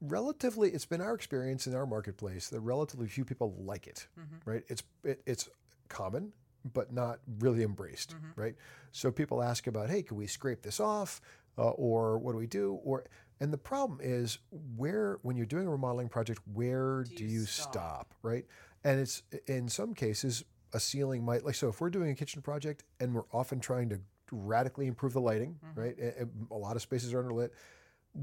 Relatively, 0.00 0.70
it's 0.70 0.84
been 0.84 1.00
our 1.00 1.14
experience 1.14 1.66
in 1.66 1.74
our 1.74 1.86
marketplace 1.86 2.48
that 2.48 2.60
relatively 2.60 3.08
few 3.08 3.24
people 3.24 3.54
like 3.58 3.86
it. 3.86 4.06
Mm-hmm. 4.18 4.50
Right. 4.50 4.62
It's 4.68 4.82
it, 5.04 5.22
it's 5.26 5.48
common, 5.88 6.32
but 6.74 6.92
not 6.92 7.20
really 7.38 7.62
embraced. 7.62 8.14
Mm-hmm. 8.14 8.40
Right. 8.40 8.54
So 8.92 9.10
people 9.10 9.42
ask 9.42 9.66
about, 9.66 9.88
hey, 9.88 10.02
can 10.02 10.16
we 10.16 10.26
scrape 10.26 10.62
this 10.62 10.80
off, 10.80 11.20
uh, 11.56 11.70
or 11.70 12.18
what 12.18 12.32
do 12.32 12.38
we 12.38 12.46
do, 12.46 12.78
or 12.84 13.04
and 13.40 13.52
the 13.52 13.58
problem 13.58 14.00
is 14.02 14.38
where 14.76 15.18
when 15.22 15.36
you're 15.36 15.46
doing 15.46 15.66
a 15.66 15.70
remodeling 15.70 16.08
project, 16.08 16.40
where 16.52 17.04
do, 17.04 17.24
you 17.24 17.30
you 17.30 17.44
stop? 17.44 17.72
stop? 17.72 18.14
Right. 18.22 18.44
And 18.84 19.00
it's 19.00 19.22
in 19.46 19.68
some 19.68 19.94
cases 19.94 20.44
a 20.72 20.80
ceiling 20.80 21.24
might 21.24 21.44
like 21.44 21.54
so 21.54 21.68
if 21.68 21.80
we're 21.80 21.90
doing 21.90 22.10
a 22.10 22.14
kitchen 22.14 22.42
project 22.42 22.84
and 23.00 23.14
we're 23.14 23.24
often 23.32 23.60
trying 23.60 23.88
to 23.88 24.00
radically 24.32 24.88
improve 24.88 25.12
the 25.12 25.20
lighting, 25.20 25.56
mm-hmm. 25.64 25.80
right? 25.80 25.96
A, 25.98 26.22
a- 26.24 26.54
a 26.54 26.58
lot 26.58 26.76
of 26.76 26.82
spaces 26.82 27.14
are 27.14 27.22
underlit 27.22 27.50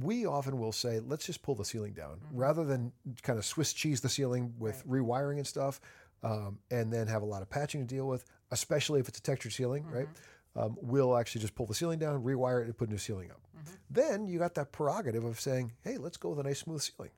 we 0.01 0.25
often 0.25 0.57
will 0.59 0.71
say, 0.71 0.99
let's 0.99 1.25
just 1.25 1.41
pull 1.43 1.55
the 1.55 1.65
ceiling 1.65 1.93
down 1.93 2.19
rather 2.31 2.63
than 2.63 2.91
kind 3.21 3.37
of 3.37 3.45
Swiss 3.45 3.73
cheese 3.73 4.01
the 4.01 4.09
ceiling 4.09 4.53
with 4.57 4.83
rewiring 4.87 5.37
and 5.37 5.47
stuff, 5.47 5.79
um, 6.23 6.59
and 6.71 6.91
then 6.91 7.07
have 7.07 7.21
a 7.21 7.25
lot 7.25 7.41
of 7.41 7.49
patching 7.49 7.81
to 7.81 7.87
deal 7.87 8.07
with, 8.07 8.25
especially 8.51 8.99
if 8.99 9.07
it's 9.07 9.19
a 9.19 9.21
textured 9.21 9.53
ceiling, 9.53 9.85
right? 9.89 10.07
Um, 10.55 10.77
we'll 10.81 11.17
actually 11.17 11.41
just 11.41 11.55
pull 11.55 11.65
the 11.65 11.73
ceiling 11.73 11.99
down, 11.99 12.23
rewire 12.23 12.61
it, 12.61 12.65
and 12.65 12.77
put 12.77 12.87
a 12.87 12.91
new 12.91 12.97
ceiling 12.97 13.31
up. 13.31 13.41
Then 13.89 14.27
you 14.27 14.39
got 14.39 14.55
that 14.55 14.71
prerogative 14.71 15.23
of 15.25 15.39
saying, 15.39 15.71
hey, 15.83 15.97
let's 15.97 16.17
go 16.17 16.29
with 16.29 16.39
a 16.39 16.43
nice 16.43 16.59
smooth 16.59 16.81
ceiling. 16.81 17.11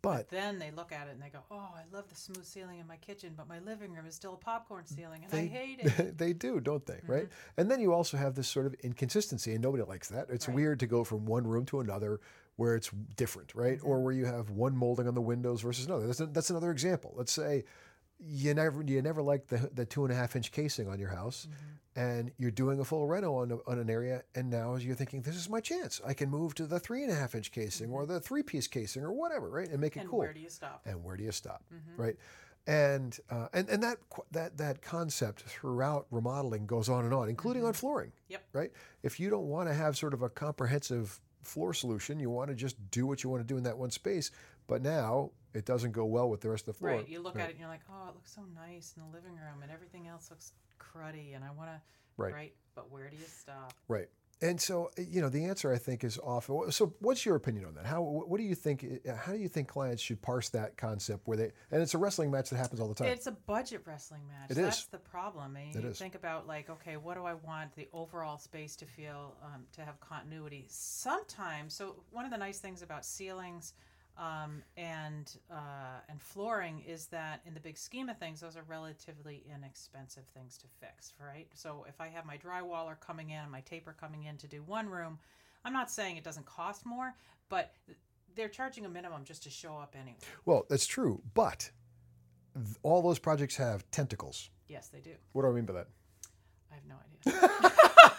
But 0.00 0.28
Then 0.30 0.58
they 0.60 0.70
look 0.70 0.92
at 0.92 1.08
it 1.08 1.12
and 1.12 1.20
they 1.22 1.28
go, 1.28 1.40
"Oh, 1.50 1.56
I 1.74 1.82
love 1.92 2.08
the 2.08 2.14
smooth 2.14 2.44
ceiling 2.44 2.78
in 2.78 2.86
my 2.86 2.96
kitchen, 2.96 3.34
but 3.36 3.48
my 3.48 3.58
living 3.58 3.92
room 3.92 4.06
is 4.06 4.14
still 4.14 4.34
a 4.34 4.36
popcorn 4.36 4.86
ceiling, 4.86 5.24
and 5.24 5.34
I 5.34 5.46
hate 5.46 5.80
it." 5.82 6.16
they 6.16 6.32
do, 6.32 6.60
don't 6.60 6.86
they? 6.86 6.94
Mm-hmm. 6.94 7.12
Right? 7.12 7.28
And 7.56 7.68
then 7.70 7.80
you 7.80 7.92
also 7.92 8.16
have 8.16 8.34
this 8.36 8.46
sort 8.48 8.66
of 8.66 8.74
inconsistency, 8.82 9.52
and 9.54 9.62
nobody 9.62 9.82
likes 9.82 10.08
that. 10.08 10.26
It's 10.30 10.46
Right. 10.46 10.54
weird 10.54 10.80
to 10.80 10.86
go 10.86 11.02
from 11.02 11.26
one 11.26 11.46
room 11.46 11.64
to 11.66 11.80
another 11.80 12.20
where 12.56 12.76
it's 12.76 12.90
different, 13.16 13.54
right? 13.54 13.78
Mm-hmm. 13.78 13.88
Or 13.88 14.00
where 14.00 14.12
you 14.12 14.26
have 14.26 14.50
one 14.50 14.76
molding 14.76 15.08
on 15.08 15.14
the 15.14 15.20
windows 15.20 15.62
versus 15.62 15.86
another. 15.86 16.06
That's, 16.06 16.20
a, 16.20 16.26
that's 16.26 16.50
another 16.50 16.70
example. 16.70 17.14
Let's 17.16 17.32
say 17.32 17.64
you 18.20 18.52
never 18.54 18.82
you 18.82 19.00
never 19.02 19.22
liked 19.22 19.48
the 19.48 19.70
the 19.72 19.84
two 19.84 20.04
and 20.04 20.12
a 20.12 20.16
half 20.16 20.34
inch 20.36 20.50
casing 20.52 20.88
on 20.88 20.98
your 20.98 21.10
house, 21.10 21.46
Mm-hmm. 21.50 21.64
And 21.98 22.30
you're 22.38 22.50
doing 22.52 22.78
a 22.80 22.84
full 22.84 23.06
reno 23.08 23.34
on, 23.36 23.50
a- 23.50 23.70
on 23.70 23.78
an 23.78 23.90
area, 23.90 24.22
and 24.34 24.48
now 24.50 24.74
as 24.76 24.84
you're 24.86 24.94
thinking 24.94 25.22
this 25.22 25.34
is 25.36 25.48
my 25.48 25.60
chance. 25.60 26.00
I 26.06 26.14
can 26.14 26.28
move 26.30 26.54
to 26.54 26.66
the 26.66 26.78
three 26.78 27.02
and 27.02 27.10
a 27.10 27.14
half 27.14 27.34
inch 27.34 27.50
casing 27.50 27.90
or 27.90 28.06
the 28.06 28.20
three 28.20 28.42
piece 28.42 28.68
casing 28.68 29.02
or 29.02 29.12
whatever, 29.12 29.48
right? 29.50 29.68
And 29.68 29.80
make 29.80 29.96
it 29.96 29.98
Mm-hmm. 29.98 30.00
and 30.02 30.10
cool 30.10 30.18
where 30.20 30.32
do 30.32 30.40
you 30.40 30.50
stop? 30.50 30.82
and 30.86 31.02
where 31.04 31.16
do 31.16 31.24
you 31.24 31.32
stop 31.32 31.64
Mm-hmm. 31.74 32.02
right 32.02 32.16
and 32.66 33.18
uh, 33.30 33.48
and 33.52 33.68
and 33.68 33.82
that 33.82 33.96
that 34.32 34.58
that 34.58 34.82
concept 34.82 35.42
throughout 35.42 36.06
remodeling 36.10 36.66
goes 36.66 36.88
on 36.88 37.04
and 37.04 37.14
on 37.14 37.28
including 37.28 37.64
on 37.64 37.72
flooring 37.72 38.10
Mm-hmm. 38.10 38.32
Yep. 38.32 38.42
right 38.52 38.70
if 39.02 39.18
you 39.18 39.30
don't 39.30 39.48
want 39.48 39.68
to 39.68 39.74
have 39.74 39.96
sort 39.96 40.12
of 40.14 40.22
a 40.22 40.28
comprehensive 40.28 41.20
floor 41.42 41.72
solution 41.72 42.20
you 42.20 42.28
want 42.30 42.48
to 42.50 42.54
just 42.54 42.76
do 42.90 43.06
what 43.06 43.24
you 43.24 43.30
want 43.30 43.40
to 43.42 43.46
do 43.46 43.56
in 43.56 43.62
that 43.64 43.78
one 43.78 43.90
space 43.90 44.30
but 44.66 44.82
now 44.82 45.30
it 45.54 45.64
doesn't 45.64 45.92
go 45.92 46.04
well 46.04 46.28
with 46.28 46.42
the 46.42 46.48
rest 46.50 46.68
of 46.68 46.74
the 46.74 46.78
floor 46.78 46.92
Right. 46.92 47.08
You 47.08 47.20
look 47.22 47.36
at 47.38 47.48
it 47.48 47.52
and 47.52 47.58
you're 47.60 47.68
like, 47.70 47.80
"Oh, 47.90 48.08
it 48.10 48.14
looks 48.14 48.34
so 48.34 48.42
nice 48.54 48.92
in 48.96 49.02
the 49.02 49.08
living 49.08 49.32
room, 49.32 49.62
and 49.62 49.72
everything 49.72 50.06
else 50.06 50.28
looks 50.30 50.52
cruddy, 50.92 51.34
and 51.34 51.44
I 51.44 51.50
want 51.50 51.70
to." 51.70 51.80
Right. 52.16 52.52
But 52.74 52.90
where 52.90 53.08
do 53.10 53.16
you 53.16 53.24
stop? 53.26 53.72
right 53.88 54.08
and 54.40 54.60
so 54.60 54.90
uh, 54.98 55.02
you 55.02 55.20
know 55.20 55.28
the 55.28 55.44
answer 55.44 55.72
i 55.72 55.76
think 55.78 56.04
is 56.04 56.16
often 56.22 56.70
so 56.70 56.94
what's 57.00 57.26
your 57.26 57.34
opinion 57.34 57.64
on 57.64 57.74
that 57.74 57.84
how 57.86 58.00
what 58.02 58.38
do 58.38 58.44
you 58.44 58.54
think 58.54 58.86
how 59.24 59.32
do 59.32 59.38
you 59.38 59.48
think 59.48 59.66
clients 59.66 60.00
should 60.00 60.20
parse 60.22 60.48
that 60.50 60.76
concept 60.76 61.26
where 61.26 61.36
they 61.36 61.50
and 61.72 61.82
it's 61.82 61.94
a 61.94 61.98
wrestling 61.98 62.30
match 62.30 62.48
that 62.50 62.56
happens 62.56 62.80
all 62.80 62.86
the 62.88 62.94
time 62.94 63.08
It's 63.08 63.26
a 63.26 63.32
budget 63.32 63.82
wrestling 63.84 64.22
match. 64.28 64.50
It 64.50 64.54
That's 64.62 64.80
is. 64.80 64.86
the 64.86 64.98
problem. 64.98 65.44
I 65.44 65.48
mean, 65.48 65.76
It 65.76 65.82
you 65.82 65.88
is. 65.90 65.98
think 65.98 66.14
about 66.14 66.46
like, 66.46 66.70
okay, 66.70 66.96
what 66.96 67.16
do 67.16 67.24
I 67.24 67.34
want 67.34 67.74
the 67.74 67.88
overall 67.92 68.38
space 68.38 68.76
to 68.76 68.86
feel 68.86 69.36
um, 69.42 69.64
to 69.72 69.80
have 69.84 69.98
continuity? 70.00 70.66
Sometimes, 70.68 71.74
so 71.74 71.96
one 72.10 72.24
of 72.24 72.30
the 72.30 72.36
nice 72.38 72.58
things 72.58 72.82
about 72.82 73.04
ceilings 73.04 73.74
um, 74.18 74.62
and 74.76 75.32
uh, 75.50 76.00
and 76.08 76.20
flooring 76.20 76.82
is 76.86 77.06
that 77.06 77.40
in 77.46 77.54
the 77.54 77.60
big 77.60 77.78
scheme 77.78 78.08
of 78.08 78.18
things, 78.18 78.40
those 78.40 78.56
are 78.56 78.64
relatively 78.68 79.44
inexpensive 79.54 80.24
things 80.34 80.58
to 80.58 80.66
fix, 80.80 81.14
right? 81.24 81.46
So 81.54 81.86
if 81.88 82.00
I 82.00 82.08
have 82.08 82.26
my 82.26 82.36
drywaller 82.36 82.98
coming 83.00 83.30
in 83.30 83.38
and 83.38 83.50
my 83.52 83.60
taper 83.60 83.94
coming 83.98 84.24
in 84.24 84.36
to 84.38 84.46
do 84.48 84.62
one 84.62 84.88
room, 84.88 85.18
I'm 85.64 85.72
not 85.72 85.90
saying 85.90 86.16
it 86.16 86.24
doesn't 86.24 86.46
cost 86.46 86.84
more, 86.84 87.14
but 87.48 87.72
they're 88.34 88.48
charging 88.48 88.84
a 88.84 88.88
minimum 88.88 89.24
just 89.24 89.42
to 89.44 89.50
show 89.50 89.76
up 89.78 89.96
anyway. 90.00 90.16
well 90.44 90.64
that's 90.68 90.86
true 90.86 91.20
but 91.34 91.70
th- 92.54 92.76
all 92.84 93.02
those 93.02 93.18
projects 93.18 93.56
have 93.56 93.88
tentacles 93.90 94.50
Yes, 94.68 94.88
they 94.88 95.00
do. 95.00 95.10
what 95.32 95.42
do 95.42 95.48
i 95.48 95.52
mean 95.52 95.64
by 95.64 95.72
that 95.72 95.88
I 96.70 96.74
have 96.74 96.84
no 96.86 96.94
idea. 96.94 98.12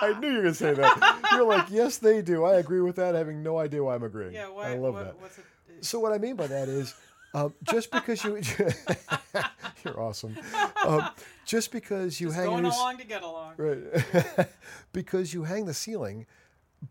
I 0.00 0.18
knew 0.18 0.28
you 0.28 0.36
were 0.36 0.42
going 0.42 0.54
to 0.54 0.58
say 0.58 0.74
that. 0.74 1.28
You're 1.32 1.44
like, 1.44 1.66
yes, 1.70 1.98
they 1.98 2.22
do. 2.22 2.44
I 2.44 2.54
agree 2.56 2.80
with 2.80 2.96
that, 2.96 3.14
having 3.14 3.42
no 3.42 3.58
idea 3.58 3.82
why 3.82 3.94
I'm 3.94 4.02
agreeing. 4.02 4.32
Yeah, 4.32 4.48
why, 4.48 4.72
I 4.72 4.76
love 4.76 4.94
what, 4.94 5.04
that. 5.04 5.20
What's 5.20 5.38
it? 5.38 5.44
So 5.80 5.98
what 5.98 6.12
I 6.12 6.18
mean 6.18 6.36
by 6.36 6.46
that 6.46 6.68
is, 6.68 6.94
um, 7.32 7.54
just 7.70 7.90
because 7.90 8.24
you, 8.24 8.40
you're 9.84 10.00
awesome. 10.00 10.36
Um, 10.84 11.10
just 11.46 11.70
because 11.70 12.20
you 12.20 12.28
Just 12.28 12.38
hang 12.38 12.46
going 12.46 12.64
your, 12.64 12.72
along 12.72 12.98
to 12.98 13.06
get 13.06 13.22
along. 13.22 13.54
right, 13.56 14.48
because 14.92 15.32
you 15.32 15.44
hang 15.44 15.64
the 15.66 15.74
ceiling, 15.74 16.26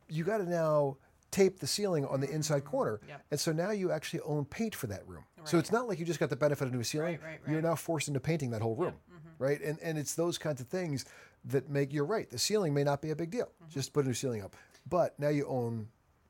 you 0.07 0.23
got 0.23 0.37
to 0.37 0.49
now 0.49 0.97
tape 1.31 1.59
the 1.59 1.67
ceiling 1.67 2.05
on 2.05 2.19
the 2.21 2.29
inside 2.29 2.65
corner. 2.65 2.99
Yep. 3.07 3.21
and 3.31 3.39
so 3.39 3.51
now 3.51 3.71
you 3.71 3.91
actually 3.91 4.21
own 4.21 4.45
paint 4.45 4.75
for 4.75 4.87
that 4.87 5.07
room. 5.07 5.23
So 5.45 5.57
it's 5.57 5.71
not 5.71 5.87
like 5.87 5.99
you 5.99 6.05
just 6.05 6.19
got 6.19 6.29
the 6.29 6.35
benefit 6.35 6.67
of 6.67 6.73
a 6.73 6.75
new 6.77 6.83
ceiling. 6.83 7.17
Right, 7.23 7.39
right, 7.41 7.51
You're 7.51 7.61
now 7.61 7.73
forced 7.75 8.07
into 8.09 8.19
painting 8.19 8.51
that 8.51 8.61
whole 8.61 8.75
room, 8.75 8.93
Mm-hmm. 9.09 9.43
right? 9.43 9.61
And 9.61 9.79
and 9.81 9.97
it's 9.97 10.13
those 10.15 10.37
kinds 10.37 10.59
of 10.61 10.67
things 10.67 11.05
that 11.45 11.69
make 11.69 11.93
you're 11.93 12.05
right. 12.05 12.29
The 12.29 12.37
ceiling 12.37 12.73
may 12.73 12.83
not 12.83 13.01
be 13.01 13.11
a 13.11 13.15
big 13.15 13.31
deal. 13.31 13.45
Mm-hmm. 13.45 13.71
Just 13.71 13.93
put 13.93 14.03
a 14.05 14.07
new 14.07 14.13
ceiling 14.13 14.43
up, 14.43 14.55
but 14.87 15.17
now 15.17 15.29
you 15.29 15.45
own 15.47 15.87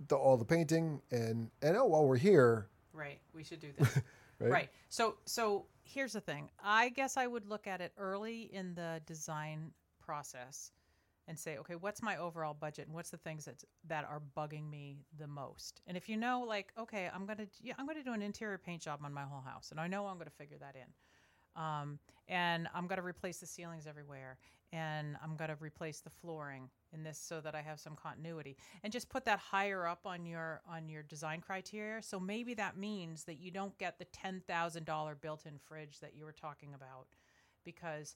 the, 0.08 0.15
all 0.15 0.38
the 0.38 0.46
painting, 0.46 1.01
and 1.12 1.50
and 1.62 1.75
oh, 1.75 1.86
while 1.86 2.06
we're 2.06 2.18
here, 2.18 2.68
Right. 2.94 3.20
We 3.34 3.44
should 3.44 3.60
do 3.60 3.70
this. 3.77 3.96
right? 4.39 4.51
right. 4.51 4.70
So 4.89 5.15
so 5.25 5.65
here's 5.84 6.13
the 6.13 6.22
thing. 6.22 6.50
I 6.63 6.89
guess 6.89 7.18
I 7.18 7.25
would 7.27 7.48
look 7.48 7.65
at 7.68 7.82
it 7.82 7.91
early 7.98 8.44
in 8.53 8.75
the 8.75 9.01
design 9.08 9.72
process 10.00 10.72
and 11.29 11.38
say, 11.38 11.57
okay, 11.59 11.75
what's 11.75 12.01
my 12.01 12.17
overall 12.17 12.55
budget 12.55 12.88
and 12.88 12.95
what's 12.95 13.12
the 13.12 13.17
things 13.17 13.45
that 13.45 13.63
that 13.88 14.03
are 14.03 14.21
bugging 14.36 14.69
me 14.69 15.05
the 15.19 15.27
most? 15.27 15.79
And 15.88 15.95
if 15.95 16.09
you 16.09 16.17
know 16.17 16.43
like, 16.45 16.74
okay, 16.77 17.09
I'm 17.13 17.27
to 17.27 17.48
yeah, 17.62 17.75
I'm 17.77 17.88
to 17.88 18.03
do 18.03 18.13
an 18.13 18.24
interior 18.24 18.57
paint 18.57 18.81
job 18.81 19.00
on 19.05 19.13
my 19.13 19.24
whole 19.24 19.41
house 19.41 19.69
and 19.71 19.79
I 19.79 19.88
know 19.88 20.07
I'm 20.07 20.19
to 20.19 20.29
figure 20.29 20.57
that 20.59 20.75
in. 20.75 21.62
Um, 21.62 22.00
and 22.27 22.67
I'm 22.74 22.88
to 22.88 23.01
replace 23.01 23.38
the 23.39 23.45
ceilings 23.45 23.86
everywhere 23.86 24.38
and 24.71 25.17
I'm 25.24 25.38
to 25.38 25.55
replace 25.59 26.00
the 26.00 26.09
flooring 26.09 26.69
in 26.93 27.03
this 27.03 27.19
so 27.19 27.41
that 27.41 27.53
I 27.53 27.62
have 27.62 27.79
some 27.79 27.95
continuity 27.95 28.57
and 28.83 28.91
just 28.91 29.09
put 29.09 29.25
that 29.25 29.39
higher 29.39 29.88
up 29.88 30.05
on 30.05 30.25
your 30.25 30.62
on 30.67 30.89
your 30.89 31.03
design 31.03 31.41
criteria 31.41 32.01
so 32.01 32.19
maybe 32.19 32.55
that 32.55 32.75
means 32.75 33.24
that 33.25 33.39
you 33.39 33.51
don't 33.51 33.77
get 33.77 34.00
the 34.00 34.05
$10,000 34.05 35.21
built-in 35.21 35.59
fridge 35.59 36.00
that 36.00 36.15
you 36.15 36.25
were 36.25 36.31
talking 36.33 36.74
about 36.74 37.07
because 37.63 38.15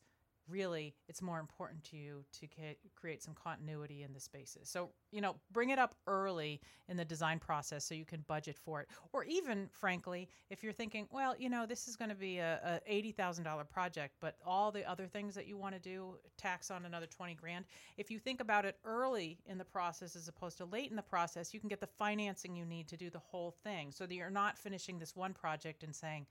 really 0.49 0.93
it's 1.07 1.21
more 1.21 1.39
important 1.39 1.83
to 1.85 1.97
you 1.97 2.23
to 2.39 2.47
ca- 2.47 2.77
create 2.95 3.23
some 3.23 3.33
continuity 3.33 4.03
in 4.03 4.13
the 4.13 4.19
spaces. 4.19 4.69
So, 4.69 4.89
you 5.11 5.21
know, 5.21 5.35
bring 5.51 5.69
it 5.69 5.79
up 5.79 5.95
early 6.07 6.61
in 6.87 6.97
the 6.97 7.05
design 7.05 7.39
process 7.39 7.85
so 7.85 7.95
you 7.95 8.05
can 8.05 8.23
budget 8.27 8.57
for 8.57 8.81
it. 8.81 8.89
Or 9.13 9.23
even, 9.23 9.69
frankly, 9.71 10.29
if 10.49 10.63
you're 10.63 10.73
thinking, 10.73 11.07
well, 11.11 11.35
you 11.37 11.49
know, 11.49 11.65
this 11.65 11.87
is 11.87 11.95
going 11.95 12.09
to 12.09 12.15
be 12.15 12.39
a, 12.39 12.81
a 12.87 13.13
$80,000 13.13 13.69
project, 13.69 14.15
but 14.19 14.35
all 14.45 14.71
the 14.71 14.87
other 14.89 15.07
things 15.07 15.35
that 15.35 15.47
you 15.47 15.57
want 15.57 15.75
to 15.75 15.79
do, 15.79 16.15
tax 16.37 16.71
on 16.71 16.85
another 16.85 17.07
20 17.07 17.35
grand. 17.35 17.65
If 17.97 18.11
you 18.11 18.19
think 18.19 18.41
about 18.41 18.65
it 18.65 18.77
early 18.85 19.39
in 19.45 19.57
the 19.57 19.65
process 19.65 20.15
as 20.15 20.27
opposed 20.27 20.57
to 20.57 20.65
late 20.65 20.89
in 20.89 20.95
the 20.95 21.01
process, 21.01 21.53
you 21.53 21.59
can 21.59 21.69
get 21.69 21.79
the 21.79 21.87
financing 21.87 22.55
you 22.55 22.65
need 22.65 22.87
to 22.89 22.97
do 22.97 23.09
the 23.09 23.19
whole 23.19 23.55
thing 23.63 23.91
so 23.91 24.05
that 24.05 24.15
you're 24.15 24.29
not 24.29 24.57
finishing 24.57 24.99
this 24.99 25.15
one 25.15 25.33
project 25.33 25.83
and 25.83 25.95
saying, 25.95 26.25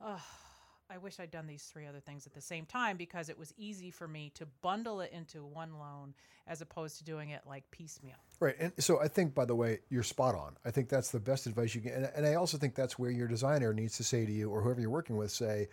oh, 0.00 0.22
I 0.90 0.98
wish 0.98 1.20
I'd 1.20 1.30
done 1.30 1.46
these 1.46 1.64
three 1.64 1.86
other 1.86 2.00
things 2.00 2.26
at 2.26 2.32
the 2.32 2.40
same 2.40 2.64
time 2.64 2.96
because 2.96 3.28
it 3.28 3.38
was 3.38 3.52
easy 3.56 3.90
for 3.90 4.08
me 4.08 4.30
to 4.34 4.46
bundle 4.62 5.00
it 5.00 5.12
into 5.12 5.44
one 5.44 5.78
loan 5.78 6.14
as 6.46 6.60
opposed 6.60 6.98
to 6.98 7.04
doing 7.04 7.30
it 7.30 7.42
like 7.46 7.70
piecemeal. 7.70 8.16
Right. 8.40 8.56
And 8.58 8.72
so 8.78 9.00
I 9.00 9.08
think, 9.08 9.34
by 9.34 9.44
the 9.44 9.54
way, 9.54 9.80
you're 9.90 10.02
spot 10.02 10.34
on. 10.34 10.56
I 10.64 10.70
think 10.70 10.88
that's 10.88 11.10
the 11.10 11.20
best 11.20 11.46
advice 11.46 11.74
you 11.74 11.82
can. 11.82 11.92
And, 11.92 12.10
and 12.16 12.26
I 12.26 12.34
also 12.34 12.56
think 12.56 12.74
that's 12.74 12.98
where 12.98 13.10
your 13.10 13.28
designer 13.28 13.74
needs 13.74 13.96
to 13.98 14.04
say 14.04 14.24
to 14.24 14.32
you 14.32 14.50
or 14.50 14.62
whoever 14.62 14.80
you're 14.80 14.90
working 14.90 15.16
with, 15.16 15.30
say, 15.30 15.68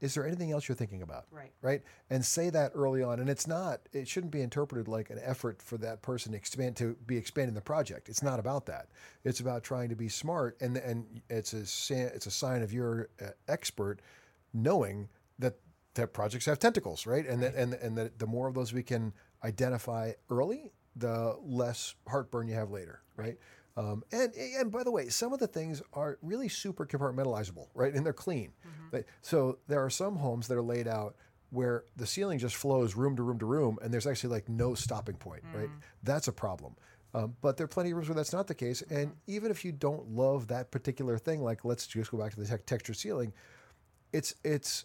is 0.00 0.14
there 0.14 0.26
anything 0.26 0.52
else 0.52 0.68
you're 0.68 0.76
thinking 0.76 1.02
about? 1.02 1.24
Right. 1.30 1.50
Right. 1.60 1.82
And 2.08 2.24
say 2.24 2.50
that 2.50 2.72
early 2.74 3.02
on. 3.02 3.18
And 3.18 3.28
it's 3.28 3.46
not, 3.48 3.80
it 3.92 4.06
shouldn't 4.06 4.32
be 4.32 4.42
interpreted 4.42 4.86
like 4.86 5.10
an 5.10 5.18
effort 5.22 5.60
for 5.60 5.76
that 5.78 6.02
person 6.02 6.32
to 6.32 6.38
expand, 6.38 6.76
to 6.76 6.94
be 7.06 7.16
expanding 7.16 7.54
the 7.54 7.60
project. 7.60 8.08
It's 8.08 8.22
not 8.22 8.38
about 8.38 8.66
that. 8.66 8.88
It's 9.24 9.40
about 9.40 9.64
trying 9.64 9.88
to 9.88 9.96
be 9.96 10.08
smart. 10.08 10.56
And, 10.60 10.76
and 10.76 11.20
it's 11.28 11.52
a, 11.52 11.62
it's 12.04 12.26
a 12.26 12.30
sign 12.30 12.62
of 12.62 12.72
your 12.72 13.08
uh, 13.20 13.30
expert 13.48 14.00
knowing 14.52 15.08
that 15.38 15.54
that 15.94 16.12
projects 16.12 16.46
have 16.46 16.58
tentacles, 16.58 17.06
right? 17.06 17.26
And 17.26 17.42
that 17.42 17.54
and 17.54 17.74
and 17.74 17.96
that 17.98 18.18
the 18.18 18.26
more 18.26 18.48
of 18.48 18.54
those 18.54 18.72
we 18.72 18.82
can 18.82 19.12
identify 19.44 20.12
early, 20.30 20.72
the 20.96 21.36
less 21.42 21.94
heartburn 22.06 22.48
you 22.48 22.54
have 22.54 22.70
later, 22.70 23.00
right? 23.16 23.36
Um, 23.76 24.02
and 24.12 24.32
and 24.34 24.70
by 24.72 24.82
the 24.82 24.90
way, 24.90 25.08
some 25.08 25.32
of 25.32 25.38
the 25.38 25.46
things 25.46 25.82
are 25.92 26.18
really 26.22 26.48
super 26.48 26.84
compartmentalizable, 26.86 27.68
right? 27.74 27.94
And 27.94 28.04
they're 28.04 28.12
clean. 28.12 28.52
They- 28.90 29.04
so 29.22 29.58
there 29.68 29.84
are 29.84 29.90
some 29.90 30.16
homes 30.16 30.48
that 30.48 30.56
are 30.56 30.62
laid 30.62 30.88
out 30.88 31.14
where 31.50 31.84
the 31.96 32.06
ceiling 32.06 32.38
just 32.38 32.56
flows 32.56 32.94
room 32.96 33.16
to 33.16 33.22
room 33.22 33.38
to 33.38 33.46
room, 33.46 33.78
and 33.82 33.92
there's 33.92 34.06
actually 34.06 34.30
like 34.30 34.48
no 34.48 34.74
stopping 34.74 35.16
point, 35.16 35.42
right? 35.54 35.70
That's 36.02 36.28
a 36.28 36.32
problem. 36.32 36.74
Um, 37.14 37.36
but 37.40 37.56
there 37.56 37.64
are 37.64 37.68
plenty 37.68 37.90
of 37.90 37.96
rooms 37.96 38.08
where 38.08 38.16
that's 38.16 38.34
not 38.34 38.46
the 38.48 38.54
case. 38.54 38.82
And 38.82 39.12
even 39.26 39.50
if 39.50 39.64
you 39.64 39.72
don't 39.72 40.10
love 40.10 40.48
that 40.48 40.70
particular 40.70 41.16
thing, 41.16 41.42
like 41.42 41.64
let's 41.64 41.86
just 41.86 42.10
go 42.10 42.18
back 42.18 42.34
to 42.34 42.40
the 42.40 42.46
tec- 42.46 42.66
texture 42.66 42.92
ceiling, 42.92 43.32
it's 44.12 44.34
it's 44.44 44.84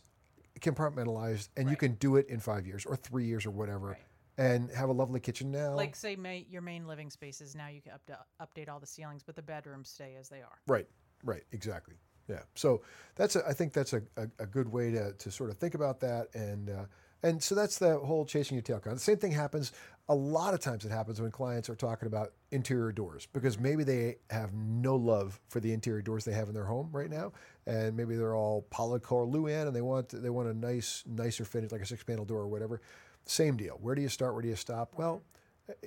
compartmentalized 0.60 1.50
and 1.58 1.70
you 1.70 1.76
can 1.76 1.94
do 1.96 2.16
it 2.16 2.28
in 2.30 2.40
five 2.40 2.66
years 2.66 2.86
or 2.86 2.96
three 2.96 3.26
years 3.26 3.46
or 3.46 3.52
whatever 3.52 3.88
Right. 3.88 3.98
and 4.38 4.72
have 4.72 4.90
a 4.90 4.94
lovely 4.94 5.20
kitchen 5.20 5.52
now 5.52 5.74
Like, 5.76 5.96
say, 5.96 6.16
ma- 6.16 6.30
your 6.50 6.62
main 6.62 6.88
living 6.88 7.10
spaces, 7.10 7.56
now 7.56 7.68
you 7.68 7.82
can 7.82 7.92
upda- 7.94 8.24
update 8.42 8.70
all 8.70 8.80
the 8.80 8.86
ceilings, 8.88 9.24
but 9.24 9.36
the 9.36 9.42
bedrooms 9.42 9.90
stay 9.90 10.16
as 10.20 10.30
they 10.30 10.42
are. 10.42 10.58
right 10.68 10.88
right 11.24 11.44
exactly 11.52 11.96
yeah 12.30 12.42
so 12.56 12.82
that's 13.16 13.36
a, 13.36 13.46
i 13.48 13.54
think 13.54 13.74
that's 13.74 13.94
a, 13.94 14.02
a, 14.18 14.28
a 14.40 14.46
good 14.46 14.68
way 14.72 14.92
to, 14.92 15.12
to 15.14 15.30
sort 15.32 15.50
of 15.50 15.58
think 15.58 15.74
about 15.74 16.00
that 16.00 16.28
and 16.34 16.70
uh, 16.70 16.86
and 17.24 17.42
so 17.42 17.56
that's 17.56 17.80
the 17.80 17.98
whole 17.98 18.26
chasing 18.26 18.56
your 18.56 18.62
tail 18.62 18.80
con. 18.80 18.94
The 18.94 19.00
same 19.00 19.18
thing 19.18 19.32
happens 19.32 19.72
a 20.10 20.16
lot 20.16 20.54
of 20.54 20.60
times. 20.60 20.84
It 20.84 20.92
happens 20.92 21.22
when 21.22 21.32
clients 21.32 21.70
are 21.70 21.76
talking 21.76 22.08
about 22.08 22.34
interior 22.52 22.92
doors 22.92 23.28
because 23.32 23.58
maybe 23.58 23.86
they 23.86 24.18
have 24.30 24.54
no 24.54 24.96
love 24.96 25.40
for 25.48 25.62
the 25.62 25.72
interior 25.72 26.02
doors 26.02 26.26
they 26.26 26.34
have 26.34 26.50
in 26.50 26.54
their 26.54 26.66
home 26.66 26.90
right 26.92 27.10
now, 27.10 27.32
and 27.66 27.96
maybe 27.96 28.16
they're 28.16 28.36
all 28.36 28.68
polycore 28.72 29.32
Luan 29.32 29.68
and 29.68 29.76
they 29.76 29.82
want 29.82 30.10
they 30.10 30.30
want 30.30 30.50
a 30.50 30.54
nice 30.54 31.04
nicer 31.08 31.46
finish 31.46 31.72
like 31.72 31.82
a 31.82 31.86
six 31.86 32.04
panel 32.04 32.26
door 32.26 32.40
or 32.40 32.48
whatever. 32.48 32.82
Same 33.26 33.56
deal. 33.56 33.78
Where 33.82 33.96
do 33.96 34.02
you 34.02 34.10
start? 34.10 34.34
Where 34.34 34.42
do 34.42 34.50
you 34.50 34.56
stop? 34.56 34.94
Well, 34.98 35.24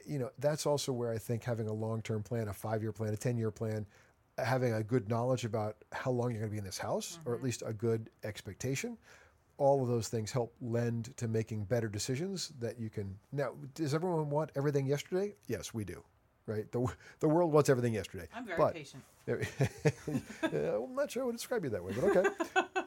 you 0.06 0.18
know 0.18 0.30
that's 0.38 0.64
also 0.64 0.92
where 0.92 1.12
I 1.12 1.18
think 1.18 1.44
having 1.44 1.68
a 1.68 1.72
long 1.72 2.00
term 2.00 2.22
plan, 2.22 2.48
a 2.48 2.54
five 2.54 2.82
year 2.82 2.92
plan, 2.92 3.12
a 3.12 3.16
ten 3.16 3.36
year 3.36 3.50
plan, 3.50 3.86
having 4.38 4.72
a 4.72 4.82
good 4.82 5.08
knowledge 5.10 5.44
about 5.44 5.76
how 5.92 6.10
long 6.10 6.30
you're 6.30 6.40
going 6.40 6.50
to 6.50 6.54
be 6.54 6.58
in 6.58 6.64
this 6.64 6.78
house, 6.78 7.18
or 7.26 7.32
at 7.34 7.38
mm-hmm. 7.38 7.46
least 7.46 7.62
a 7.66 7.74
good 7.74 8.08
expectation. 8.24 8.96
All 9.58 9.82
of 9.82 9.88
those 9.88 10.08
things 10.08 10.32
help 10.32 10.54
lend 10.60 11.16
to 11.16 11.28
making 11.28 11.64
better 11.64 11.88
decisions 11.88 12.52
that 12.60 12.78
you 12.78 12.90
can. 12.90 13.16
Now, 13.32 13.52
does 13.74 13.94
everyone 13.94 14.30
want 14.30 14.50
everything 14.54 14.86
yesterday? 14.86 15.34
Yes, 15.46 15.72
we 15.72 15.84
do. 15.84 16.02
Right? 16.46 16.70
The, 16.70 16.86
the 17.20 17.28
world 17.28 17.52
wants 17.52 17.68
everything 17.68 17.94
yesterday. 17.94 18.28
I'm 18.34 18.46
very 18.46 18.58
but, 18.58 18.74
patient. 18.74 19.02
I'm 19.28 20.94
not 20.94 21.10
sure 21.10 21.24
I 21.24 21.26
would 21.26 21.36
describe 21.36 21.64
you 21.64 21.70
that 21.70 21.82
way, 21.82 21.92
but 21.92 22.04
okay. 22.04 22.28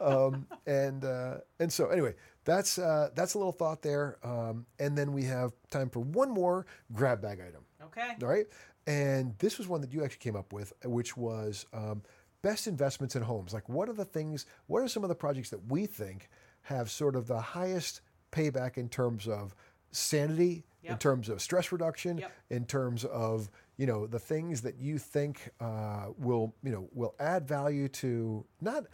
um, 0.00 0.46
and 0.66 1.04
uh, 1.04 1.38
and 1.58 1.70
so 1.70 1.88
anyway, 1.88 2.14
that's 2.44 2.78
uh, 2.78 3.10
that's 3.14 3.34
a 3.34 3.38
little 3.38 3.52
thought 3.52 3.82
there. 3.82 4.16
Um, 4.22 4.64
and 4.78 4.96
then 4.96 5.12
we 5.12 5.24
have 5.24 5.52
time 5.70 5.90
for 5.90 6.00
one 6.00 6.30
more 6.30 6.64
grab 6.92 7.20
bag 7.20 7.40
item. 7.46 7.62
Okay. 7.84 8.16
All 8.22 8.28
right. 8.28 8.46
And 8.86 9.38
this 9.38 9.58
was 9.58 9.68
one 9.68 9.80
that 9.82 9.92
you 9.92 10.02
actually 10.04 10.20
came 10.20 10.36
up 10.36 10.52
with, 10.52 10.72
which 10.84 11.16
was 11.16 11.66
um, 11.72 12.02
best 12.42 12.66
investments 12.66 13.16
in 13.16 13.22
homes. 13.22 13.52
Like, 13.52 13.68
what 13.68 13.88
are 13.88 13.92
the 13.92 14.04
things, 14.04 14.46
what 14.66 14.82
are 14.82 14.88
some 14.88 15.02
of 15.02 15.08
the 15.08 15.14
projects 15.14 15.50
that 15.50 15.70
we 15.70 15.86
think 15.86 16.28
have 16.62 16.90
sort 16.90 17.16
of 17.16 17.26
the 17.26 17.40
highest 17.40 18.00
payback 18.32 18.76
in 18.78 18.88
terms 18.88 19.26
of 19.26 19.54
sanity, 19.90 20.64
in 20.82 20.96
terms 20.98 21.28
of 21.28 21.40
stress 21.42 21.72
reduction, 21.72 22.18
Yep. 22.18 22.32
in 22.50 22.64
terms 22.64 23.04
of, 23.04 23.50
you 23.76 23.86
know, 23.86 24.06
the 24.06 24.18
things 24.18 24.62
that 24.62 24.76
you 24.76 24.98
think 24.98 25.50
uh, 25.60 26.06
will, 26.16 26.54
you 26.62 26.70
know, 26.72 26.88
will 26.92 27.14
add 27.20 27.46
value 27.46 27.86
to 27.88 28.44
not, 28.60 28.84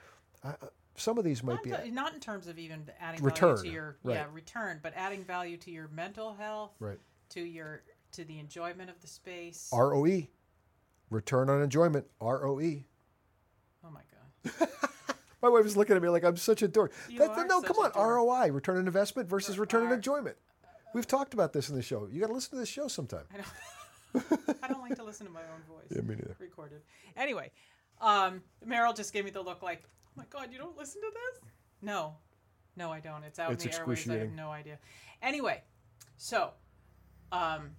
uh, 0.43 0.55
some 0.97 1.17
of 1.19 1.25
these 1.25 1.43
might 1.43 1.65
Not, 1.67 1.85
be, 1.85 1.91
not 1.91 2.15
in 2.15 2.21
terms 2.21 2.49
of 2.49 2.59
even 2.59 2.89
adding 3.01 3.23
Return, 3.23 3.57
value 3.57 3.71
to 3.71 3.75
your 3.75 3.97
right. 4.03 4.15
yeah 4.15 4.27
return, 4.33 4.81
but 4.83 4.95
adding 4.97 5.23
value 5.25 5.57
to 5.59 5.71
your 5.71 5.89
mental 5.89 6.35
health, 6.35 6.73
right. 6.81 6.99
to 7.31 7.41
your 7.41 7.83
to 8.13 8.25
the 8.25 8.39
enjoyment 8.39 8.89
of 8.89 8.99
the 9.03 9.07
space. 9.07 9.71
ROE, 9.73 10.27
return 11.11 11.51
on 11.51 11.63
enjoyment, 11.63 12.07
ROE. 12.21 12.83
oh 13.85 13.91
my 13.91 14.01
god. 14.55 14.69
My 15.47 15.51
wife 15.51 15.65
is 15.65 15.77
looking 15.77 15.95
at 15.95 16.03
me 16.03 16.09
like 16.09 16.25
I'm 16.25 16.37
such 16.37 16.63
a 16.63 16.67
dork. 16.69 16.93
That- 17.19 17.47
no, 17.47 17.63
come 17.63 17.77
on. 17.77 17.93
ROI, 17.95 18.51
return 18.51 18.79
on 18.79 18.87
investment 18.89 19.29
versus 19.29 19.61
return 19.61 19.87
on 19.87 19.93
enjoyment. 19.93 20.37
We've 20.93 21.07
talked 21.07 21.35
about 21.35 21.53
this 21.53 21.69
in 21.69 21.77
the 21.77 21.83
show. 21.83 22.09
You 22.11 22.21
got 22.21 22.27
to 22.29 22.33
listen 22.33 22.51
to 22.51 22.57
this 22.57 22.69
show 22.69 22.89
sometime. 22.89 23.27
I 23.33 23.37
don't. 23.37 24.59
I 24.63 24.67
don't 24.67 24.81
like 24.81 24.97
to 24.97 25.05
listen 25.05 25.25
to 25.27 25.33
my 25.33 25.43
own 25.43 25.63
voice. 25.69 25.87
Yeah, 25.95 26.01
me 26.01 26.17
neither. 26.17 26.35
Recorded. 26.41 26.81
Anyway, 27.17 27.53
um, 28.01 28.43
Meryl 28.67 28.97
just 28.97 29.13
gave 29.13 29.25
me 29.25 29.31
the 29.31 29.41
look 29.41 29.63
like, 29.63 29.85
oh 29.85 30.11
my 30.17 30.25
god, 30.31 30.49
you 30.51 30.59
don't 30.59 30.77
listen 30.77 31.01
to 31.03 31.11
this? 31.13 31.49
No, 31.81 32.17
no, 32.77 32.91
I 32.91 32.99
don't. 32.99 33.23
It's 33.23 33.39
out 33.39 33.53
It's 33.53 33.65
in 33.65 33.71
the 33.71 33.77
airways. 33.79 34.09
I 34.09 34.17
have 34.17 34.33
no 34.33 34.51
idea. 34.51 34.79
Anyway, 35.23 35.63
so, 36.17 36.51
um, 37.31 37.71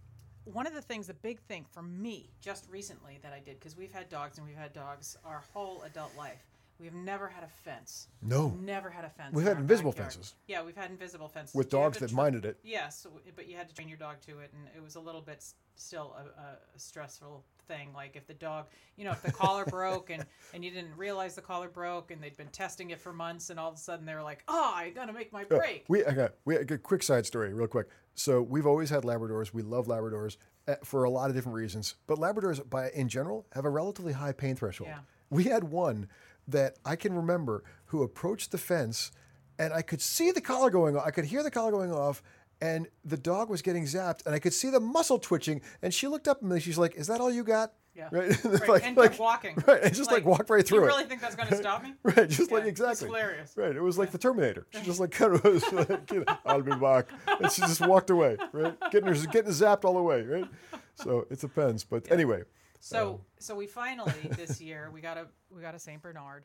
one 0.46 0.68
of 0.68 0.74
the 0.74 0.82
things, 0.82 1.08
the 1.08 1.16
big 1.16 1.42
thing 1.42 1.66
for 1.70 1.82
me, 1.82 2.30
just 2.40 2.70
recently 2.70 3.20
that 3.24 3.34
I 3.34 3.40
did, 3.40 3.60
because 3.60 3.76
we've 3.76 3.92
had 3.92 4.08
dogs 4.08 4.38
and 4.38 4.48
we've 4.48 4.56
had 4.56 4.72
dogs 4.72 5.18
our 5.26 5.44
whole 5.54 5.82
adult 5.82 6.16
life. 6.18 6.46
We 6.80 6.86
have 6.86 6.96
never 6.96 7.28
had 7.28 7.44
a 7.44 7.48
fence. 7.48 8.08
No, 8.22 8.50
Never 8.62 8.90
had 8.90 9.04
a 9.06 9.10
fence. 9.10 9.34
We've 9.34 9.46
had 9.48 9.58
invisible 9.58 9.92
backyard. 9.92 10.14
fences. 10.14 10.36
Yeah, 10.48 10.64
we've 10.64 10.76
had 10.76 10.92
invisible 10.92 11.28
fences. 11.28 11.56
with 11.56 11.70
dogs 11.70 11.98
that 12.00 12.10
tr- 12.10 12.16
minded 12.16 12.46
it. 12.46 12.60
Yes, 12.64 13.04
w- 13.04 13.22
but 13.36 13.48
you 13.50 13.56
had 13.58 13.68
to 13.70 13.74
train 13.76 13.88
your 13.90 13.98
dog 13.98 14.22
to 14.28 14.40
it, 14.40 14.52
and 14.54 14.68
it 14.76 14.84
was 14.84 14.96
a 14.96 15.00
little 15.00 15.22
bit 15.22 15.44
still 15.76 16.16
a, 16.18 16.42
a 16.76 16.80
stressful 16.80 17.44
thing. 17.68 17.90
Like 17.96 18.16
if 18.16 18.28
the 18.28 18.34
dog, 18.36 18.68
you 18.96 19.06
know, 19.06 19.12
if 19.12 19.22
the 19.24 19.32
collar 19.32 19.66
broke 19.70 20.10
and 20.12 20.24
and 20.54 20.64
you 20.64 20.72
didn't 20.72 20.96
realize 20.98 21.36
the 21.36 21.42
collar 21.42 21.68
broke, 21.70 22.12
and 22.12 22.22
they'd 22.22 22.38
been 22.38 22.48
testing 22.50 22.92
it 22.92 23.02
for 23.02 23.12
months, 23.12 23.50
and 23.50 23.60
all 23.60 23.70
of 23.70 23.76
a 23.76 23.80
sudden 23.80 24.06
they 24.06 24.14
were 24.14 24.24
like, 24.24 24.44
"Oh, 24.48 24.72
I 24.76 24.92
gotta 24.92 25.14
make 25.14 25.34
my 25.34 25.46
Yeah, 25.50 25.58
break." 25.58 25.86
We 25.88 26.06
I 26.06 26.12
got 26.14 26.34
we 26.46 26.58
a 26.58 26.78
quick 26.78 27.02
side 27.04 27.26
story, 27.26 27.54
real 27.54 27.68
quick. 27.68 27.88
So 28.14 28.42
we've 28.42 28.68
always 28.68 28.90
had 28.90 29.04
Labradors. 29.04 29.54
We 29.54 29.62
love 29.64 29.88
Labradors 29.88 30.38
uh, 30.68 30.76
for 30.84 31.04
a 31.06 31.10
lot 31.10 31.30
of 31.30 31.36
different 31.36 31.56
reasons. 31.56 31.96
But 32.08 32.18
Labradors, 32.20 32.68
by 32.70 32.90
in 32.90 33.10
general, 33.10 33.46
have 33.54 33.66
a 33.66 33.70
relatively 33.70 34.14
high 34.14 34.32
pain 34.32 34.56
threshold. 34.56 34.90
Yeah. 34.92 35.00
We 35.30 35.44
had 35.44 35.66
one 35.66 36.08
that 36.48 36.78
I 36.86 36.96
can 36.96 37.14
remember 37.14 37.64
who 37.88 38.04
approached 38.04 38.52
the 38.52 38.58
fence, 38.58 39.12
and 39.60 39.74
I 39.74 39.82
could 39.82 40.02
see 40.02 40.32
the 40.32 40.42
collar 40.42 40.70
going 40.70 40.96
off. 40.98 41.06
I 41.06 41.12
could 41.12 41.26
hear 41.26 41.44
the 41.44 41.52
collar 41.52 41.72
going 41.72 41.92
off. 41.92 42.22
And 42.60 42.88
the 43.06 43.18
dog 43.18 43.52
was 43.52 43.62
getting 43.62 43.84
zapped, 43.84 44.26
and 44.26 44.34
I 44.34 44.40
could 44.40 44.52
see 44.52 44.72
the 44.72 44.80
muscle 44.80 45.20
twitching. 45.20 45.62
And 45.84 45.94
she 45.94 46.08
looked 46.08 46.28
up 46.28 46.38
at 46.38 46.44
me. 46.44 46.60
She's 46.60 46.80
like, 46.80 46.96
"Is 46.96 47.06
that 47.06 47.22
all 47.22 47.32
you 47.32 47.44
got?" 47.44 47.74
Yeah. 47.96 48.08
Right. 48.12 48.44
Right, 48.46 48.68
Like- 48.70 48.84
and 48.84 48.98
like- 48.98 49.12
kept 49.12 49.20
walking. 49.20 49.64
Right. 49.68 49.84
And 49.84 49.94
just 49.94 50.12
like, 50.12 50.26
walked 50.26 50.50
right 50.50 50.66
through 50.66 50.80
it. 50.80 50.82
you 50.82 50.86
it. 50.86 50.88
really 50.88 51.04
think 51.04 51.22
that's 51.22 51.36
gonna 51.36 51.56
stop 51.64 51.84
me? 51.84 51.94
Right, 52.02 52.28
just 52.28 52.52
like 52.52 52.66
exactly. 52.66 52.92
It's 52.94 53.02
hilarious. 53.16 53.54
Right, 53.56 53.76
it 53.76 53.82
was 53.84 54.00
like 54.00 54.10
the 54.10 54.18
Terminator. 54.18 54.66
She 54.72 54.82
just 54.82 55.00
like 55.00 55.12
kind 55.12 55.36
of 55.36 55.44
was 55.44 55.72
like, 55.72 56.12
you 56.12 56.24
know, 56.26 56.38
I'll 56.48 56.64
be 56.64 56.74
back, 56.76 57.10
and 57.40 57.52
she 57.52 57.62
just 57.62 57.86
walked 57.86 58.10
away. 58.10 58.38
Right, 58.52 58.76
getting 58.92 59.08
her 59.08 59.28
getting 59.32 59.52
zapped 59.52 59.86
all 59.86 59.94
the 59.94 60.02
way. 60.02 60.24
Right, 60.24 60.46
so 60.96 61.28
it 61.30 61.40
depends. 61.40 61.84
But 61.84 62.12
anyway, 62.12 62.42
So 62.80 63.22
so 63.40 63.56
we 63.56 63.68
finally 63.68 64.14
this 64.38 64.62
year 64.62 64.90
we 64.94 65.02
got 65.02 65.18
a 65.18 65.28
we 65.50 65.62
got 65.62 65.76
a 65.76 65.80
Saint 65.80 66.02
Bernard. 66.02 66.44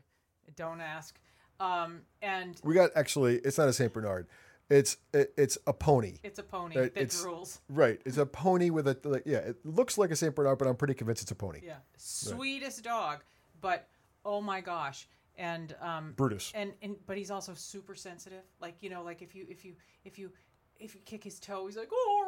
Don't 0.56 0.80
ask. 0.80 1.18
Um, 1.60 2.00
and 2.20 2.60
we 2.64 2.74
got 2.74 2.90
actually. 2.96 3.36
It's 3.38 3.58
not 3.58 3.68
a 3.68 3.72
Saint 3.72 3.92
Bernard. 3.92 4.26
It's 4.70 4.96
it, 5.12 5.32
it's 5.36 5.58
a 5.66 5.72
pony. 5.72 6.14
it's 6.22 6.38
a 6.38 6.42
pony 6.42 6.76
Uh, 6.76 6.80
that 6.82 6.96
it's- 6.96 7.22
drools. 7.22 7.60
Right, 7.68 8.00
it's 8.06 8.16
a 8.16 8.24
pony 8.26 8.70
with 8.70 8.88
a 8.88 8.96
like, 9.04 9.24
yeah. 9.26 9.38
It 9.38 9.64
looks 9.64 9.98
like 9.98 10.10
a 10.10 10.16
Saint 10.16 10.34
Bernard, 10.34 10.58
but 10.58 10.66
I'm 10.66 10.76
pretty 10.76 10.94
convinced 10.94 11.22
it's 11.22 11.30
a 11.30 11.34
pony. 11.34 11.60
Yeah, 11.62 11.76
sweetest 11.96 12.82
dog, 12.82 13.18
but 13.60 13.88
oh 14.24 14.40
my 14.40 14.60
gosh, 14.60 15.08
and 15.36 15.74
um, 15.80 16.14
Brutus. 16.16 16.52
and 16.54 16.72
and 16.82 16.96
but 17.06 17.16
he's 17.18 17.30
also 17.30 17.54
super 17.54 17.94
sensitive. 17.94 18.42
Like 18.60 18.76
you 18.80 18.88
know, 18.90 19.02
like 19.02 19.20
if 19.22 19.34
you 19.34 19.46
if 19.48 19.64
you 19.64 19.74
if 20.04 20.18
you 20.18 20.32
if 20.80 20.94
you 20.94 21.00
kick 21.04 21.22
his 21.22 21.38
toe, 21.38 21.66
he's 21.66 21.76
like 21.76 21.90
oh, 21.92 22.21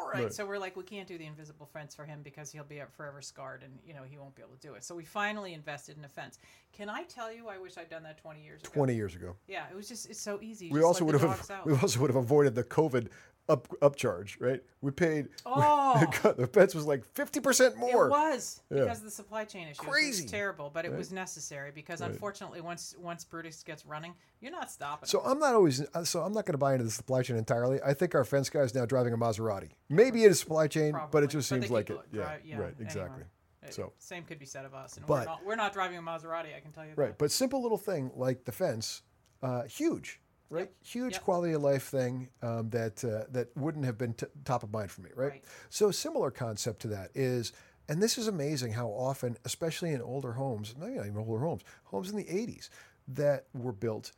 oh," 0.00 0.08
right. 0.08 0.22
Right. 0.24 0.32
So 0.32 0.46
we're 0.46 0.58
like, 0.58 0.76
we 0.76 0.84
can't 0.84 1.06
do 1.08 1.18
the 1.18 1.26
invisible 1.26 1.66
fence 1.66 1.94
for 1.94 2.04
him 2.04 2.20
because 2.22 2.50
he'll 2.52 2.64
be 2.64 2.80
forever 2.96 3.20
scarred, 3.20 3.62
and 3.62 3.78
you 3.86 3.94
know 3.94 4.02
he 4.08 4.18
won't 4.18 4.34
be 4.34 4.42
able 4.42 4.54
to 4.54 4.60
do 4.60 4.74
it. 4.74 4.84
So 4.84 4.94
we 4.94 5.04
finally 5.04 5.54
invested 5.54 5.96
in 5.98 6.04
a 6.04 6.08
fence. 6.08 6.38
Can 6.72 6.88
I 6.88 7.04
tell 7.04 7.32
you, 7.32 7.48
I 7.48 7.58
wish 7.58 7.76
I'd 7.78 7.90
done 7.90 8.02
that 8.04 8.18
twenty 8.18 8.42
years 8.42 8.62
ago. 8.62 8.70
Twenty 8.72 8.94
years 8.94 9.14
ago, 9.14 9.36
Yeah, 9.46 9.64
it 9.70 9.76
was 9.76 9.88
just 9.88 10.08
it's 10.10 10.20
so 10.20 10.38
easy. 10.42 10.70
we 10.70 10.82
also 10.82 11.04
would 11.04 11.20
have 11.20 11.50
we 11.64 11.74
also 11.74 12.00
would 12.00 12.10
have 12.10 12.16
avoided 12.16 12.54
the 12.54 12.64
COVID 12.64 13.08
up 13.48 13.68
upcharge. 13.80 14.40
Right, 14.40 14.62
we 14.80 14.90
paid. 14.90 15.28
Oh. 15.46 16.04
the 16.36 16.46
fence 16.46 16.74
was 16.74 16.84
like 16.86 17.04
fifty 17.14 17.40
percent 17.40 17.76
more. 17.76 18.06
It 18.06 18.10
was 18.10 18.60
Yeah. 18.70 18.80
because 18.82 18.98
of 18.98 19.04
the 19.04 19.10
supply 19.10 19.44
chain 19.44 19.68
issues. 19.68 19.78
It 19.80 19.88
Crazy. 19.88 20.22
was 20.24 20.30
terrible, 20.30 20.70
but 20.72 20.84
it 20.84 20.90
Right. 20.90 20.98
was 20.98 21.10
necessary 21.12 21.70
because 21.74 22.00
unfortunately, 22.00 22.60
once 22.60 22.94
once 22.98 23.24
Brutus 23.24 23.62
gets 23.62 23.86
running, 23.86 24.14
you're 24.40 24.52
not 24.52 24.70
stopping. 24.70 25.08
So 25.08 25.20
him. 25.20 25.32
I'm 25.32 25.38
not 25.38 25.54
always. 25.54 25.80
uh, 25.94 26.04
So 26.04 26.20
I'm 26.22 26.32
not 26.32 26.44
going 26.46 26.52
to 26.54 26.58
buy 26.58 26.72
into 26.74 26.84
the 26.84 26.90
supply 26.90 27.22
chain 27.22 27.36
entirely. 27.36 27.80
I 27.82 27.94
think 27.94 28.14
our 28.14 28.24
fence 28.24 28.50
guy 28.50 28.60
is 28.60 28.74
now 28.74 28.84
driving 28.86 29.12
a 29.14 29.16
Maserati. 29.16 29.70
Maybe 29.88 30.24
it 30.24 30.30
is 30.30 30.40
supply 30.40 30.66
chain, 30.68 30.94
but 31.10 31.22
it 31.24 31.28
just 31.30 31.48
But 31.50 31.56
seems 31.62 31.70
like 31.70 31.90
it. 31.90 31.94
go- 31.94 32.02
Yeah, 32.20 32.36
yeah, 32.44 32.58
right. 32.58 32.74
Exactly. 32.78 33.22
Uh, 33.22 33.70
So 33.70 33.92
same 33.98 34.24
could 34.24 34.38
be 34.38 34.46
said 34.46 34.64
of 34.64 34.74
us, 34.74 34.96
and 34.96 35.06
But- 35.06 35.20
we're 35.20 35.24
not 35.24 35.44
we're 35.46 35.56
not 35.56 35.72
driving 35.72 35.98
a 35.98 36.02
Maserati. 36.02 36.54
I 36.56 36.60
can 36.60 36.72
tell 36.72 36.84
you 36.84 36.92
right, 36.96 37.08
that. 37.08 37.18
but 37.18 37.30
simple 37.30 37.60
little 37.62 37.76
thing 37.78 38.10
like 38.14 38.44
the 38.44 38.52
fence, 38.52 39.02
uh, 39.42 39.62
huge, 39.64 40.20
right? 40.50 40.60
Yep. 40.62 40.72
Huge 40.84 41.12
Yep. 41.14 41.22
quality 41.22 41.52
of 41.52 41.62
life 41.62 41.84
thing 41.84 42.28
um, 42.42 42.70
that 42.70 43.04
uh, 43.04 43.24
that 43.30 43.56
wouldn't 43.56 43.84
have 43.84 43.98
been 43.98 44.14
t- 44.14 44.26
top 44.44 44.62
of 44.62 44.70
mind 44.72 44.90
for 44.90 45.02
me, 45.02 45.10
right? 45.14 45.30
Right. 45.30 45.44
So 45.70 45.90
similar 45.90 46.30
concept 46.30 46.80
to 46.82 46.88
that 46.88 47.10
is. 47.14 47.52
And 47.90 48.02
this 48.02 48.18
is 48.18 48.28
amazing 48.28 48.72
how 48.74 48.88
often, 48.88 49.38
especially 49.46 49.92
in 49.92 50.02
older 50.02 50.32
homes, 50.32 50.74
not 50.78 50.90
even 50.90 51.16
older 51.16 51.42
homes, 51.42 51.62
homes 51.84 52.10
in 52.10 52.16
the 52.16 52.24
80s 52.24 52.68
that 53.08 53.46
were 53.54 53.72
built, 53.72 54.12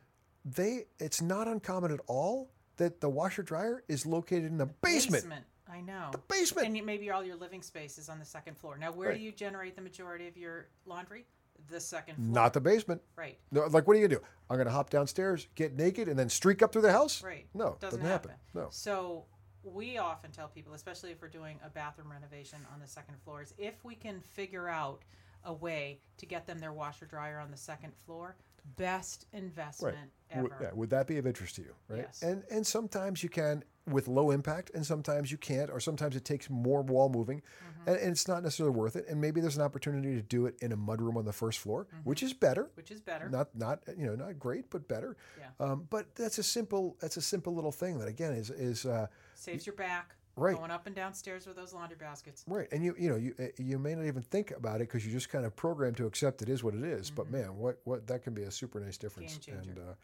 they 0.45 0.87
it's 0.99 1.23
not 1.23 1.47
uncommon 1.47 1.93
at 1.93 2.01
all 2.09 2.51
that 2.79 3.01
the 3.01 3.09
washer 3.09 3.45
dryer 3.45 3.85
is 3.87 4.05
located 4.07 4.47
in 4.47 4.59
the 4.59 4.67
basement. 4.67 5.23
basement. 5.23 5.45
I 5.73 5.81
know. 5.83 6.09
The 6.11 6.19
Basement. 6.19 6.67
And 6.77 6.85
maybe 6.85 7.11
all 7.13 7.23
your 7.23 7.37
living 7.37 7.63
space 7.63 7.97
is 7.97 8.09
on 8.09 8.19
the 8.19 8.25
second 8.25 8.59
floor. 8.59 8.77
Now, 8.77 8.91
where 8.91 9.11
Right. 9.11 9.19
do 9.19 9.23
you 9.23 9.31
generate 9.31 9.77
the 9.77 9.83
majority 9.83 10.27
of 10.27 10.37
your 10.37 10.67
laundry? 10.85 11.27
The 11.71 11.81
second 11.81 12.17
floor. 12.17 12.29
Not 12.29 12.53
the 12.53 12.61
basement. 12.61 13.01
right. 13.17 13.39
No, 13.53 13.67
like 13.67 13.87
what 13.87 13.97
are 13.97 14.01
you 14.01 14.09
gonna 14.09 14.21
do? 14.21 14.27
I'm 14.49 14.59
gonna 14.59 14.71
hop 14.71 14.91
downstairs, 14.91 15.47
get 15.55 15.75
naked, 15.77 16.09
and 16.09 16.19
then 16.19 16.29
streak 16.29 16.63
up 16.63 16.73
through 16.73 16.83
the 16.83 16.93
house? 16.93 17.23
Right. 17.23 17.47
No, 17.55 17.77
Doesn't, 17.81 18.01
happen. 18.01 18.31
happen. 18.33 18.45
No. 18.55 18.69
So 18.71 19.25
we 19.63 19.99
often 19.99 20.31
tell 20.33 20.49
people, 20.49 20.75
especially 20.75 21.11
if 21.13 21.21
we're 21.23 21.29
doing 21.29 21.59
a 21.65 21.69
bathroom 21.71 22.11
renovation 22.11 22.59
on 22.73 22.81
the 22.81 22.87
second 22.89 23.17
floors, 23.25 23.55
if 23.59 23.85
we 23.85 23.95
can 23.95 24.21
figure 24.21 24.69
out 24.69 25.03
a 25.45 25.53
way 25.53 26.01
to 26.19 26.27
get 26.27 26.47
them 26.47 26.59
their 26.59 26.73
washer 26.73 27.07
dryer 27.07 27.39
on 27.39 27.51
the 27.51 27.57
second 27.57 27.93
floor, 28.05 28.37
best 28.77 29.27
investment 29.33 29.97
ever. 30.31 30.43
Would, 30.43 30.53
yeah, 30.61 30.71
would 30.75 30.91
that 30.91 31.07
be 31.07 31.19
of 31.19 31.27
interest 31.27 31.57
to 31.57 31.63
you? 31.63 31.75
Right. 31.89 32.01
Yes. 32.07 32.23
And 32.23 32.43
and 32.51 32.67
sometimes 32.67 33.23
you 33.23 33.29
can 33.29 33.65
with 33.87 34.07
low 34.09 34.31
impact, 34.31 34.71
and 34.75 34.87
sometimes 34.87 35.33
you 35.33 35.39
can't, 35.39 35.69
or 35.71 35.81
sometimes 35.81 36.15
it 36.15 36.25
takes 36.25 36.49
more 36.49 36.83
wall 36.83 37.09
moving, 37.09 37.39
Mm-hmm. 37.41 37.91
and, 37.91 37.99
and 37.99 38.11
it's 38.13 38.29
not 38.29 38.43
necessarily 38.43 38.77
worth 38.77 38.95
it. 38.95 39.07
And 39.09 39.21
maybe 39.21 39.41
there's 39.41 39.57
an 39.57 39.63
opportunity 39.63 40.15
to 40.15 40.23
do 40.23 40.47
it 40.47 40.55
in 40.61 40.71
a 40.73 40.77
mudroom 40.77 41.17
on 41.17 41.25
the 41.25 41.33
first 41.33 41.59
floor, 41.59 41.87
Mm-hmm. 41.87 42.09
which 42.09 42.23
is 42.23 42.33
better. 42.35 42.71
Which 42.75 42.91
is 42.91 43.01
better. 43.01 43.29
Not 43.29 43.49
not 43.57 43.81
you 43.97 44.07
know 44.07 44.15
not 44.15 44.39
great, 44.39 44.71
but 44.71 44.87
better. 44.87 45.17
Yeah. 45.39 45.47
Um, 45.67 45.87
but 45.91 46.15
that's 46.15 46.39
a 46.39 46.43
simple 46.43 46.97
that's 47.01 47.17
a 47.17 47.23
simple 47.23 47.55
little 47.55 47.73
thing 47.73 47.99
that 47.99 48.09
again 48.09 48.33
is 48.35 48.51
is 48.51 48.87
uh, 48.87 49.07
Saves 49.35 49.67
your 49.67 49.75
back. 49.75 50.15
Right. 50.37 50.57
Going 50.57 50.71
up 50.71 50.87
and 50.87 50.95
downstairs 50.95 51.47
with 51.47 51.57
those 51.57 51.75
laundry 51.75 51.97
baskets. 51.99 52.45
Right, 52.47 52.69
and 52.73 52.85
you 52.85 52.95
you 52.99 53.11
know 53.11 53.17
you 53.17 53.35
uh, 53.39 53.47
you 53.59 53.79
may 53.79 53.95
not 53.95 54.07
even 54.07 54.23
think 54.23 54.53
about 54.53 54.77
it 54.77 54.89
because 54.89 55.05
you 55.05 55.13
just 55.13 55.29
kind 55.29 55.45
of 55.45 55.55
programmed 55.55 55.97
to 55.99 56.07
accept 56.07 56.41
it 56.41 56.49
is 56.49 56.65
what 56.65 56.75
it 56.75 56.85
is. 56.85 57.11
But 57.11 57.31
man, 57.31 57.57
what 57.57 57.81
what 57.85 58.07
that 58.07 58.23
can 58.23 58.33
be 58.33 58.43
a 58.43 58.51
super 58.51 58.81
nice 58.81 58.97
difference. 58.97 59.39
Mm-hmm. 59.39 59.53
Game 59.53 59.65
changer. 59.65 59.81
And 59.81 59.91
uh, 59.91 59.95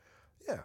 yeah, 0.48 0.62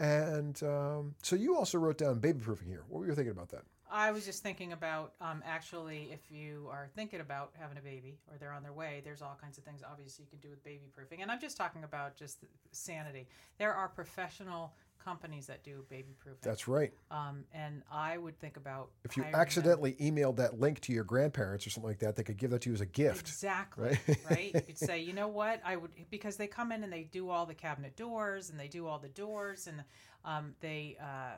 and 0.00 0.62
um, 0.62 1.14
so 1.22 1.36
you 1.36 1.56
also 1.56 1.78
wrote 1.78 1.98
down 1.98 2.18
baby 2.20 2.40
proofing 2.40 2.68
here. 2.68 2.84
What 2.88 3.00
were 3.00 3.06
you 3.06 3.14
thinking 3.14 3.32
about 3.32 3.48
that? 3.50 3.62
I 3.90 4.10
was 4.10 4.26
just 4.26 4.42
thinking 4.42 4.72
about 4.72 5.14
um, 5.20 5.42
actually, 5.46 6.10
if 6.12 6.30
you 6.30 6.68
are 6.70 6.88
thinking 6.94 7.20
about 7.20 7.52
having 7.58 7.78
a 7.78 7.80
baby 7.80 8.18
or 8.30 8.36
they're 8.38 8.52
on 8.52 8.62
their 8.62 8.72
way, 8.72 9.00
there's 9.02 9.22
all 9.22 9.38
kinds 9.40 9.56
of 9.56 9.64
things 9.64 9.80
obviously 9.88 10.24
you 10.24 10.30
can 10.30 10.40
do 10.40 10.50
with 10.50 10.62
baby 10.62 10.84
proofing. 10.94 11.22
And 11.22 11.30
I'm 11.30 11.40
just 11.40 11.56
talking 11.56 11.84
about 11.84 12.16
just 12.16 12.44
sanity. 12.70 13.26
There 13.58 13.72
are 13.72 13.88
professional 13.88 14.74
companies 15.04 15.46
that 15.46 15.62
do 15.64 15.84
baby 15.88 16.14
proofing. 16.18 16.40
That's 16.42 16.68
right. 16.68 16.92
Um, 17.10 17.44
and 17.52 17.82
I 17.90 18.18
would 18.18 18.38
think 18.38 18.56
about 18.56 18.90
If 19.04 19.16
you 19.16 19.22
hiring 19.22 19.32
them. 19.32 19.40
accidentally 19.40 19.92
emailed 19.94 20.36
that 20.36 20.58
link 20.60 20.80
to 20.82 20.92
your 20.92 21.04
grandparents 21.04 21.66
or 21.66 21.70
something 21.70 21.88
like 21.88 22.00
that, 22.00 22.16
they 22.16 22.22
could 22.22 22.36
give 22.36 22.50
that 22.50 22.62
to 22.62 22.70
you 22.70 22.74
as 22.74 22.80
a 22.80 22.86
gift. 22.86 23.28
Exactly. 23.28 23.98
right? 24.06 24.18
Right? 24.30 24.54
You 24.54 24.60
could 24.62 24.78
say, 24.78 25.00
you 25.00 25.12
know 25.12 25.28
what? 25.28 25.60
I 25.64 25.76
would 25.76 25.90
because 26.10 26.36
they 26.36 26.46
come 26.46 26.72
in 26.72 26.82
and 26.82 26.92
they 26.92 27.04
do 27.04 27.30
all 27.30 27.46
the 27.46 27.54
cabinet 27.54 27.96
doors 27.96 28.50
and 28.50 28.58
they 28.58 28.68
do 28.68 28.86
all 28.86 28.98
the 28.98 29.08
doors 29.08 29.66
and 29.66 29.82
um, 30.24 30.54
they 30.60 30.96
uh, 31.00 31.36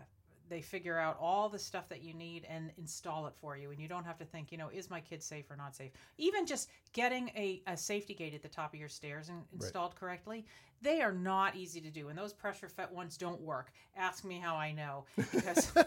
they 0.51 0.61
figure 0.61 0.99
out 0.99 1.16
all 1.20 1.49
the 1.49 1.59
stuff 1.59 1.88
that 1.88 2.03
you 2.03 2.12
need 2.12 2.44
and 2.51 2.73
install 2.77 3.27
it 3.27 3.33
for 3.40 3.57
you 3.57 3.70
and 3.70 3.81
you 3.81 3.88
don't 3.88 4.05
have 4.05 4.18
to 4.18 4.25
think 4.25 4.51
you 4.53 4.59
know 4.59 4.68
is 4.73 4.90
my 4.90 5.01
kid 5.01 5.23
safe 5.23 5.51
or 5.51 5.57
not 5.57 5.75
safe 5.75 5.92
even 6.18 6.44
just 6.44 6.68
getting 6.92 7.29
a, 7.37 7.62
a 7.68 7.77
safety 7.77 8.12
gate 8.14 8.35
at 8.35 8.42
the 8.42 8.49
top 8.49 8.75
of 8.75 8.81
your 8.81 8.88
stairs 8.88 9.29
and 9.29 9.42
installed 9.53 9.94
correctly 9.94 10.44
they 10.82 11.00
are 11.00 11.12
not 11.12 11.56
easy 11.56 11.80
to 11.80 11.90
do 11.90 12.08
and 12.08 12.18
those 12.18 12.32
pressure 12.32 12.68
fit 12.68 12.90
ones 12.92 13.16
don't 13.16 13.40
work 13.40 13.72
ask 13.96 14.24
me 14.24 14.38
how 14.38 14.56
i 14.56 14.72
know 14.72 15.04
because 15.16 15.72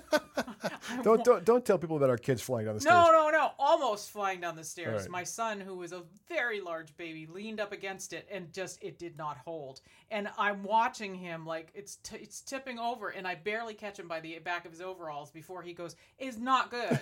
I 0.89 1.01
Don't, 1.01 1.23
don't 1.23 1.45
don't 1.45 1.65
tell 1.65 1.77
people 1.77 1.97
about 1.97 2.09
our 2.09 2.17
kids 2.17 2.41
flying 2.41 2.65
down 2.65 2.75
the 2.75 2.81
stairs. 2.81 2.93
no, 2.93 3.11
no, 3.11 3.29
no. 3.29 3.51
Almost 3.59 4.11
flying 4.11 4.41
down 4.41 4.55
the 4.55 4.63
stairs. 4.63 5.01
right. 5.03 5.09
My 5.09 5.23
son, 5.23 5.59
who 5.59 5.75
was 5.75 5.91
a 5.91 6.03
very 6.27 6.61
large 6.61 6.95
baby, 6.97 7.27
leaned 7.27 7.59
up 7.59 7.71
against 7.71 8.13
it 8.13 8.27
and 8.31 8.51
just 8.53 8.81
it 8.83 8.99
did 8.99 9.17
not 9.17 9.37
hold. 9.37 9.81
And 10.11 10.29
I'm 10.37 10.63
watching 10.63 11.15
him 11.15 11.45
like 11.45 11.69
it's 11.73 11.97
t- 11.97 12.17
it's 12.17 12.41
tipping 12.41 12.79
over, 12.79 13.09
and 13.09 13.27
I 13.27 13.35
barely 13.35 13.73
catch 13.73 13.97
him 13.99 14.07
by 14.07 14.19
the 14.19 14.37
back 14.39 14.65
of 14.65 14.71
his 14.71 14.81
overalls 14.81 15.31
before 15.31 15.61
he 15.61 15.73
goes. 15.73 15.95
Is 16.19 16.37
not 16.37 16.69
good. 16.71 16.99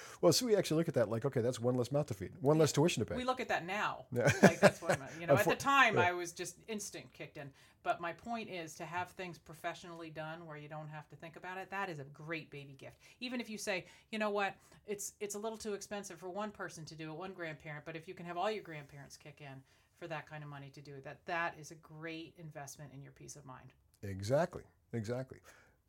well, 0.20 0.32
so 0.32 0.46
we 0.46 0.56
actually 0.56 0.78
look 0.78 0.88
at 0.88 0.94
that 0.94 1.08
like, 1.10 1.24
okay, 1.24 1.40
that's 1.40 1.60
one 1.60 1.76
less 1.76 1.92
mouth 1.92 2.06
to 2.06 2.14
feed, 2.14 2.30
one 2.40 2.58
less 2.58 2.72
tuition 2.72 3.04
to 3.04 3.10
pay. 3.10 3.16
we 3.16 3.24
look 3.24 3.40
at 3.40 3.48
that 3.48 3.66
now. 3.66 4.04
Like 4.12 4.60
that's 4.60 4.80
what 4.82 4.92
I'm. 4.92 5.02
You 5.20 5.26
know, 5.28 5.34
at 5.36 5.44
the 5.44 5.54
time, 5.56 5.96
yeah. 5.96 6.08
I 6.08 6.12
was 6.12 6.32
just 6.32 6.56
instinct 6.68 7.14
in. 7.36 7.50
But 7.82 8.00
my 8.00 8.12
point 8.12 8.48
is 8.50 8.74
to 8.76 8.84
have 8.84 9.10
things 9.10 9.38
professionally 9.38 10.10
done 10.10 10.46
where 10.46 10.56
you 10.56 10.68
don't 10.68 10.88
have 10.88 11.08
to 11.08 11.16
think 11.16 11.36
about 11.36 11.58
it. 11.58 11.70
That 11.70 11.88
is 11.88 12.00
a 12.00 12.04
great 12.04 12.50
baby 12.50 12.74
gift. 12.78 12.98
Even 13.20 13.40
if 13.40 13.48
you 13.48 13.58
say, 13.58 13.86
you 14.10 14.18
know 14.18 14.30
what, 14.30 14.54
it's 14.86 15.12
it's 15.20 15.34
a 15.34 15.38
little 15.38 15.58
too 15.58 15.74
expensive 15.74 16.18
for 16.18 16.28
one 16.28 16.50
person 16.50 16.84
to 16.86 16.94
do 16.94 17.10
it, 17.10 17.16
one 17.16 17.32
grandparent. 17.32 17.84
But 17.84 17.96
if 17.96 18.08
you 18.08 18.14
can 18.14 18.26
have 18.26 18.36
all 18.36 18.50
your 18.50 18.62
grandparents 18.62 19.16
kick 19.16 19.40
in 19.40 19.62
for 19.98 20.08
that 20.08 20.28
kind 20.28 20.42
of 20.42 20.48
money 20.50 20.70
to 20.74 20.80
do 20.80 20.94
it, 20.94 21.04
that 21.04 21.18
that 21.26 21.54
is 21.60 21.70
a 21.70 21.76
great 21.76 22.34
investment 22.38 22.92
in 22.92 23.02
your 23.02 23.12
peace 23.12 23.36
of 23.36 23.44
mind. 23.44 23.72
exactly, 24.02 24.62
exactly. 24.92 25.38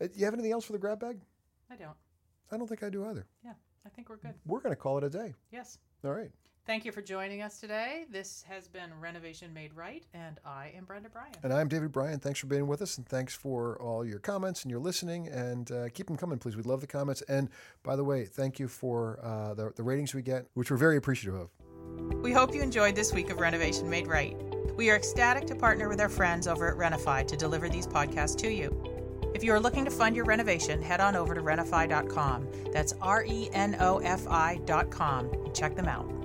Uh, 0.01 0.07
you 0.15 0.25
have 0.25 0.33
anything 0.33 0.51
else 0.51 0.65
for 0.65 0.73
the 0.73 0.79
grab 0.79 0.99
bag? 0.99 1.19
I 1.71 1.75
don't. 1.75 1.95
I 2.51 2.57
don't 2.57 2.67
think 2.67 2.83
I 2.83 2.89
do 2.89 3.05
either. 3.05 3.25
Yeah, 3.43 3.53
I 3.85 3.89
think 3.89 4.09
we're 4.09 4.17
good. 4.17 4.33
We're 4.45 4.61
going 4.61 4.75
to 4.75 4.81
call 4.81 4.97
it 4.97 5.03
a 5.03 5.09
day. 5.09 5.35
Yes. 5.51 5.77
All 6.03 6.13
right. 6.13 6.31
Thank 6.69 6.85
you 6.85 6.91
for 6.91 7.01
joining 7.01 7.41
us 7.41 7.59
today. 7.59 8.05
This 8.11 8.45
has 8.47 8.67
been 8.67 8.91
Renovation 9.01 9.51
Made 9.51 9.73
Right, 9.73 10.05
and 10.13 10.39
I 10.45 10.71
am 10.77 10.85
Brenda 10.85 11.09
Bryan. 11.09 11.33
And 11.41 11.51
I'm 11.51 11.67
David 11.67 11.91
Bryan. 11.91 12.19
Thanks 12.19 12.39
for 12.39 12.45
being 12.45 12.67
with 12.67 12.83
us, 12.83 12.99
and 12.99 13.07
thanks 13.07 13.33
for 13.33 13.81
all 13.81 14.05
your 14.05 14.19
comments 14.19 14.61
and 14.61 14.69
your 14.69 14.79
listening. 14.79 15.29
And 15.29 15.71
uh, 15.71 15.89
keep 15.89 16.05
them 16.05 16.15
coming, 16.15 16.37
please. 16.37 16.55
We 16.55 16.61
love 16.61 16.79
the 16.79 16.85
comments. 16.85 17.23
And 17.23 17.49
by 17.81 17.95
the 17.95 18.03
way, 18.03 18.23
thank 18.23 18.59
you 18.59 18.67
for 18.67 19.19
uh, 19.23 19.55
the, 19.55 19.71
the 19.77 19.81
ratings 19.81 20.13
we 20.13 20.21
get, 20.21 20.45
which 20.53 20.69
we're 20.69 20.77
very 20.77 20.97
appreciative 20.97 21.41
of. 21.41 21.49
We 22.21 22.31
hope 22.33 22.53
you 22.53 22.61
enjoyed 22.61 22.95
this 22.95 23.15
week 23.15 23.31
of 23.31 23.39
Renovation 23.39 23.89
Made 23.89 24.07
Right. 24.07 24.37
We 24.75 24.91
are 24.91 24.95
ecstatic 24.95 25.47
to 25.47 25.55
partner 25.55 25.89
with 25.89 25.99
our 25.99 26.07
friends 26.07 26.45
over 26.45 26.69
at 26.69 26.77
RenoFi 26.77 27.25
to 27.29 27.35
deliver 27.35 27.67
these 27.67 27.87
podcasts 27.87 28.37
to 28.41 28.53
you. 28.53 29.31
If 29.33 29.43
you 29.43 29.53
are 29.53 29.59
looking 29.59 29.85
to 29.85 29.91
fund 29.91 30.15
your 30.15 30.25
renovation, 30.25 30.83
head 30.83 31.01
on 31.01 31.15
over 31.15 31.33
to 31.33 31.41
renofi.com. 31.41 32.47
That's 32.71 32.93
R 33.01 33.25
E 33.25 33.49
N 33.53 33.75
O 33.79 33.97
F 33.97 34.27
I.com 34.27 35.31
and 35.33 35.55
check 35.55 35.75
them 35.75 35.87
out. 35.87 36.18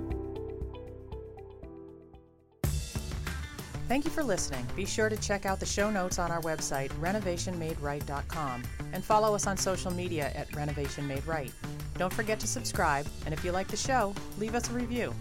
Thank 3.87 4.03
you 4.03 4.09
for 4.09 4.23
listening. 4.23 4.65
Be 4.75 4.85
sure 4.85 5.09
to 5.09 5.17
check 5.17 5.45
out 5.45 5.59
the 5.59 5.65
show 5.65 5.91
notes 5.91 6.17
on 6.17 6.31
our 6.31 6.41
website, 6.41 6.89
renovationmaderight.com, 6.99 8.63
and 8.93 9.03
follow 9.03 9.35
us 9.35 9.45
on 9.45 9.57
social 9.57 9.91
media 9.93 10.31
at 10.33 10.53
Renovation 10.55 11.07
Made 11.07 11.25
Right. 11.27 11.51
Don't 11.95 12.11
forget 12.11 12.39
to 12.39 12.47
subscribe, 12.47 13.05
and 13.25 13.33
if 13.33 13.45
you 13.45 13.51
like 13.51 13.67
the 13.67 13.77
show, 13.77 14.15
leave 14.39 14.55
us 14.55 14.71
a 14.71 14.73
review. 14.73 15.13